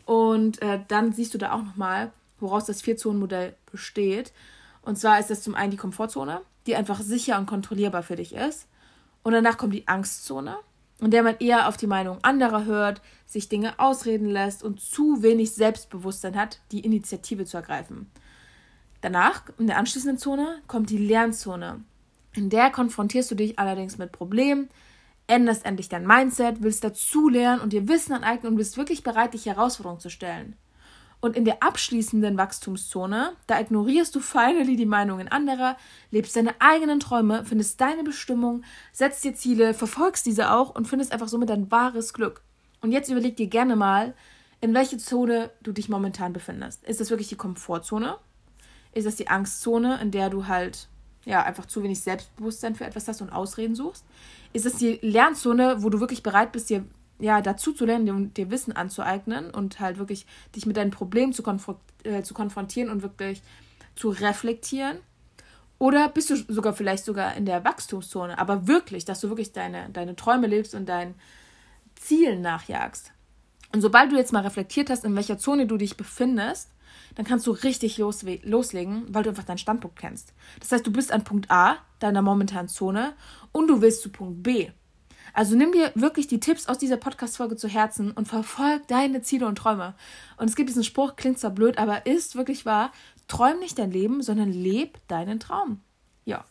Und 0.04 0.60
äh, 0.60 0.80
dann 0.86 1.14
siehst 1.14 1.32
du 1.32 1.38
da 1.38 1.52
auch 1.52 1.62
nochmal, 1.62 2.12
woraus 2.38 2.66
das 2.66 2.82
Vier-Zonen-Modell 2.82 3.54
besteht. 3.72 4.34
Und 4.82 4.98
zwar 4.98 5.18
ist 5.18 5.30
das 5.30 5.40
zum 5.40 5.54
einen 5.54 5.70
die 5.70 5.78
Komfortzone, 5.78 6.42
die 6.66 6.76
einfach 6.76 7.00
sicher 7.00 7.38
und 7.38 7.46
kontrollierbar 7.46 8.02
für 8.02 8.16
dich 8.16 8.34
ist. 8.34 8.68
Und 9.22 9.32
danach 9.32 9.56
kommt 9.56 9.72
die 9.72 9.88
Angstzone 9.88 10.58
in 11.00 11.10
der 11.10 11.22
man 11.22 11.36
eher 11.38 11.68
auf 11.68 11.76
die 11.76 11.86
Meinung 11.86 12.18
anderer 12.22 12.64
hört, 12.64 13.02
sich 13.26 13.48
Dinge 13.48 13.78
ausreden 13.78 14.28
lässt 14.28 14.62
und 14.62 14.80
zu 14.80 15.22
wenig 15.22 15.52
Selbstbewusstsein 15.52 16.36
hat, 16.36 16.60
die 16.70 16.80
Initiative 16.80 17.44
zu 17.44 17.56
ergreifen. 17.56 18.10
Danach, 19.00 19.42
in 19.58 19.66
der 19.66 19.78
anschließenden 19.78 20.18
Zone, 20.18 20.62
kommt 20.66 20.90
die 20.90 20.98
Lernzone. 20.98 21.84
In 22.32 22.48
der 22.48 22.70
konfrontierst 22.70 23.30
du 23.30 23.34
dich 23.34 23.58
allerdings 23.58 23.98
mit 23.98 24.12
Problemen, 24.12 24.68
änderst 25.26 25.66
endlich 25.66 25.88
dein 25.88 26.06
Mindset, 26.06 26.62
willst 26.62 26.84
dazulernen 26.84 27.60
und 27.60 27.72
dir 27.72 27.88
Wissen 27.88 28.12
aneignen 28.12 28.52
und 28.52 28.56
bist 28.56 28.76
wirklich 28.76 29.02
bereit, 29.02 29.34
dich 29.34 29.46
Herausforderungen 29.46 30.00
zu 30.00 30.10
stellen. 30.10 30.56
Und 31.24 31.36
in 31.36 31.46
der 31.46 31.62
abschließenden 31.62 32.36
Wachstumszone, 32.36 33.32
da 33.46 33.58
ignorierst 33.58 34.14
du 34.14 34.20
finally 34.20 34.76
die 34.76 34.84
Meinungen 34.84 35.26
anderer, 35.28 35.78
lebst 36.10 36.36
deine 36.36 36.54
eigenen 36.58 37.00
Träume, 37.00 37.46
findest 37.46 37.80
deine 37.80 38.04
Bestimmung, 38.04 38.62
setzt 38.92 39.24
dir 39.24 39.34
Ziele, 39.34 39.72
verfolgst 39.72 40.26
diese 40.26 40.50
auch 40.50 40.74
und 40.74 40.86
findest 40.86 41.12
einfach 41.12 41.28
somit 41.28 41.48
dein 41.48 41.70
wahres 41.70 42.12
Glück. 42.12 42.42
Und 42.82 42.92
jetzt 42.92 43.08
überleg 43.08 43.38
dir 43.38 43.46
gerne 43.46 43.74
mal, 43.74 44.12
in 44.60 44.74
welche 44.74 44.98
Zone 44.98 45.50
du 45.62 45.72
dich 45.72 45.88
momentan 45.88 46.34
befindest. 46.34 46.84
Ist 46.84 47.00
das 47.00 47.08
wirklich 47.08 47.28
die 47.28 47.36
Komfortzone? 47.36 48.18
Ist 48.92 49.06
das 49.06 49.16
die 49.16 49.28
Angstzone, 49.28 49.98
in 50.02 50.10
der 50.10 50.28
du 50.28 50.46
halt 50.46 50.88
ja 51.24 51.42
einfach 51.42 51.64
zu 51.64 51.82
wenig 51.82 52.00
Selbstbewusstsein 52.00 52.74
für 52.74 52.84
etwas 52.84 53.08
hast 53.08 53.22
und 53.22 53.30
Ausreden 53.30 53.74
suchst? 53.74 54.04
Ist 54.52 54.66
das 54.66 54.76
die 54.76 54.98
Lernzone, 55.00 55.82
wo 55.82 55.88
du 55.88 56.00
wirklich 56.00 56.22
bereit 56.22 56.52
bist, 56.52 56.68
dir 56.68 56.84
ja, 57.18 57.40
dazu 57.40 57.72
zu 57.72 57.84
lernen, 57.84 58.06
dir, 58.06 58.44
dir 58.44 58.50
Wissen 58.50 58.72
anzueignen 58.72 59.50
und 59.50 59.80
halt 59.80 59.98
wirklich 59.98 60.26
dich 60.54 60.66
mit 60.66 60.76
deinen 60.76 60.90
Problemen 60.90 61.32
zu, 61.32 61.42
konf 61.42 61.68
äh, 62.02 62.22
zu 62.22 62.34
konfrontieren 62.34 62.90
und 62.90 63.02
wirklich 63.02 63.42
zu 63.94 64.10
reflektieren. 64.10 64.98
Oder 65.78 66.08
bist 66.08 66.30
du 66.30 66.36
sogar 66.36 66.72
vielleicht 66.72 67.04
sogar 67.04 67.36
in 67.36 67.46
der 67.46 67.64
Wachstumszone, 67.64 68.38
aber 68.38 68.66
wirklich, 68.66 69.04
dass 69.04 69.20
du 69.20 69.28
wirklich 69.28 69.52
deine, 69.52 69.90
deine 69.90 70.16
Träume 70.16 70.46
lebst 70.46 70.74
und 70.74 70.88
deinen 70.88 71.14
Zielen 71.94 72.40
nachjagst. 72.40 73.12
Und 73.72 73.80
sobald 73.80 74.12
du 74.12 74.16
jetzt 74.16 74.32
mal 74.32 74.42
reflektiert 74.42 74.88
hast, 74.88 75.04
in 75.04 75.16
welcher 75.16 75.38
Zone 75.38 75.66
du 75.66 75.76
dich 75.76 75.96
befindest, 75.96 76.70
dann 77.16 77.24
kannst 77.24 77.46
du 77.46 77.50
richtig 77.50 77.98
loslegen, 77.98 79.04
weil 79.08 79.22
du 79.22 79.30
einfach 79.30 79.44
deinen 79.44 79.58
Standpunkt 79.58 79.98
kennst. 79.98 80.32
Das 80.60 80.72
heißt, 80.72 80.86
du 80.86 80.92
bist 80.92 81.12
an 81.12 81.24
Punkt 81.24 81.50
A, 81.50 81.76
deiner 81.98 82.22
momentanen 82.22 82.68
Zone, 82.68 83.14
und 83.52 83.68
du 83.68 83.80
willst 83.80 84.02
zu 84.02 84.10
Punkt 84.10 84.42
B. 84.42 84.70
Also 85.34 85.56
nimm 85.56 85.72
dir 85.72 85.90
wirklich 85.96 86.28
die 86.28 86.38
Tipps 86.38 86.68
aus 86.68 86.78
dieser 86.78 86.96
Podcast-Folge 86.96 87.56
zu 87.56 87.68
Herzen 87.68 88.12
und 88.12 88.28
verfolg 88.28 88.86
deine 88.86 89.20
Ziele 89.20 89.46
und 89.46 89.56
Träume. 89.56 89.94
Und 90.36 90.48
es 90.48 90.54
gibt 90.54 90.68
diesen 90.68 90.84
Spruch, 90.84 91.16
klingt 91.16 91.40
zwar 91.40 91.50
blöd, 91.50 91.76
aber 91.76 92.06
ist 92.06 92.36
wirklich 92.36 92.64
wahr. 92.64 92.92
Träum 93.26 93.58
nicht 93.58 93.78
dein 93.78 93.90
Leben, 93.90 94.22
sondern 94.22 94.52
leb 94.52 94.96
deinen 95.08 95.40
Traum. 95.40 95.80
Ja. 96.24 96.44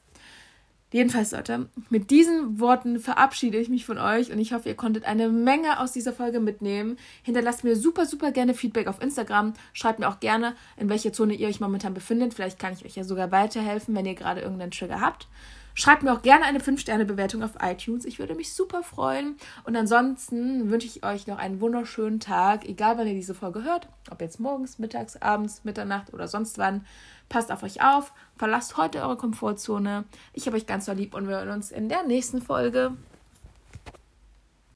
Jedenfalls, 0.91 1.31
Leute, 1.31 1.69
mit 1.89 2.11
diesen 2.11 2.59
Worten 2.59 2.99
verabschiede 2.99 3.57
ich 3.57 3.67
mich 3.67 3.83
von 3.83 3.97
euch 3.97 4.31
und 4.31 4.37
ich 4.37 4.53
hoffe, 4.53 4.69
ihr 4.69 4.75
konntet 4.75 5.05
eine 5.05 5.29
Menge 5.29 5.79
aus 5.79 5.91
dieser 5.91 6.13
Folge 6.13 6.39
mitnehmen. 6.39 6.97
Hinterlasst 7.23 7.63
mir 7.63 7.75
super, 7.75 8.05
super 8.05 8.31
gerne 8.31 8.53
Feedback 8.53 8.87
auf 8.87 9.01
Instagram. 9.01 9.53
Schreibt 9.71 9.97
mir 9.97 10.07
auch 10.07 10.19
gerne, 10.19 10.55
in 10.77 10.89
welcher 10.89 11.11
Zone 11.11 11.33
ihr 11.33 11.47
euch 11.47 11.59
momentan 11.59 11.95
befindet. 11.95 12.35
Vielleicht 12.35 12.59
kann 12.59 12.73
ich 12.73 12.85
euch 12.85 12.95
ja 12.95 13.05
sogar 13.05 13.31
weiterhelfen, 13.31 13.95
wenn 13.95 14.05
ihr 14.05 14.13
gerade 14.13 14.41
irgendeinen 14.41 14.71
Trigger 14.71 15.01
habt. 15.01 15.27
Schreibt 15.75 16.03
mir 16.03 16.13
auch 16.13 16.21
gerne 16.21 16.45
eine 16.45 16.59
5-Sterne-Bewertung 16.59 17.41
auf 17.43 17.53
iTunes. 17.61 18.05
Ich 18.05 18.19
würde 18.19 18.35
mich 18.35 18.53
super 18.53 18.83
freuen. 18.83 19.37
Und 19.63 19.75
ansonsten 19.75 20.69
wünsche 20.69 20.85
ich 20.85 21.03
euch 21.03 21.25
noch 21.25 21.39
einen 21.39 21.61
wunderschönen 21.61 22.19
Tag, 22.19 22.65
egal 22.65 22.97
wann 22.97 23.07
ihr 23.07 23.15
diese 23.15 23.33
Folge 23.33 23.63
hört. 23.63 23.87
Ob 24.11 24.21
jetzt 24.21 24.39
morgens, 24.39 24.77
mittags, 24.77 25.15
abends, 25.15 25.63
Mitternacht 25.63 26.13
oder 26.13 26.27
sonst 26.27 26.57
wann. 26.59 26.85
Passt 27.27 27.51
auf 27.51 27.63
euch 27.63 27.83
auf. 27.83 28.13
Verlasst 28.37 28.77
heute 28.77 29.01
eure 29.01 29.17
Komfortzone. 29.17 30.03
Ich 30.33 30.45
habe 30.45 30.57
euch 30.57 30.67
ganz 30.67 30.85
so 30.85 30.91
lieb 30.91 31.15
und 31.15 31.27
wir 31.27 31.37
hören 31.37 31.49
uns 31.49 31.71
in 31.71 31.89
der 31.89 32.03
nächsten 32.03 32.41
Folge. 32.41 32.95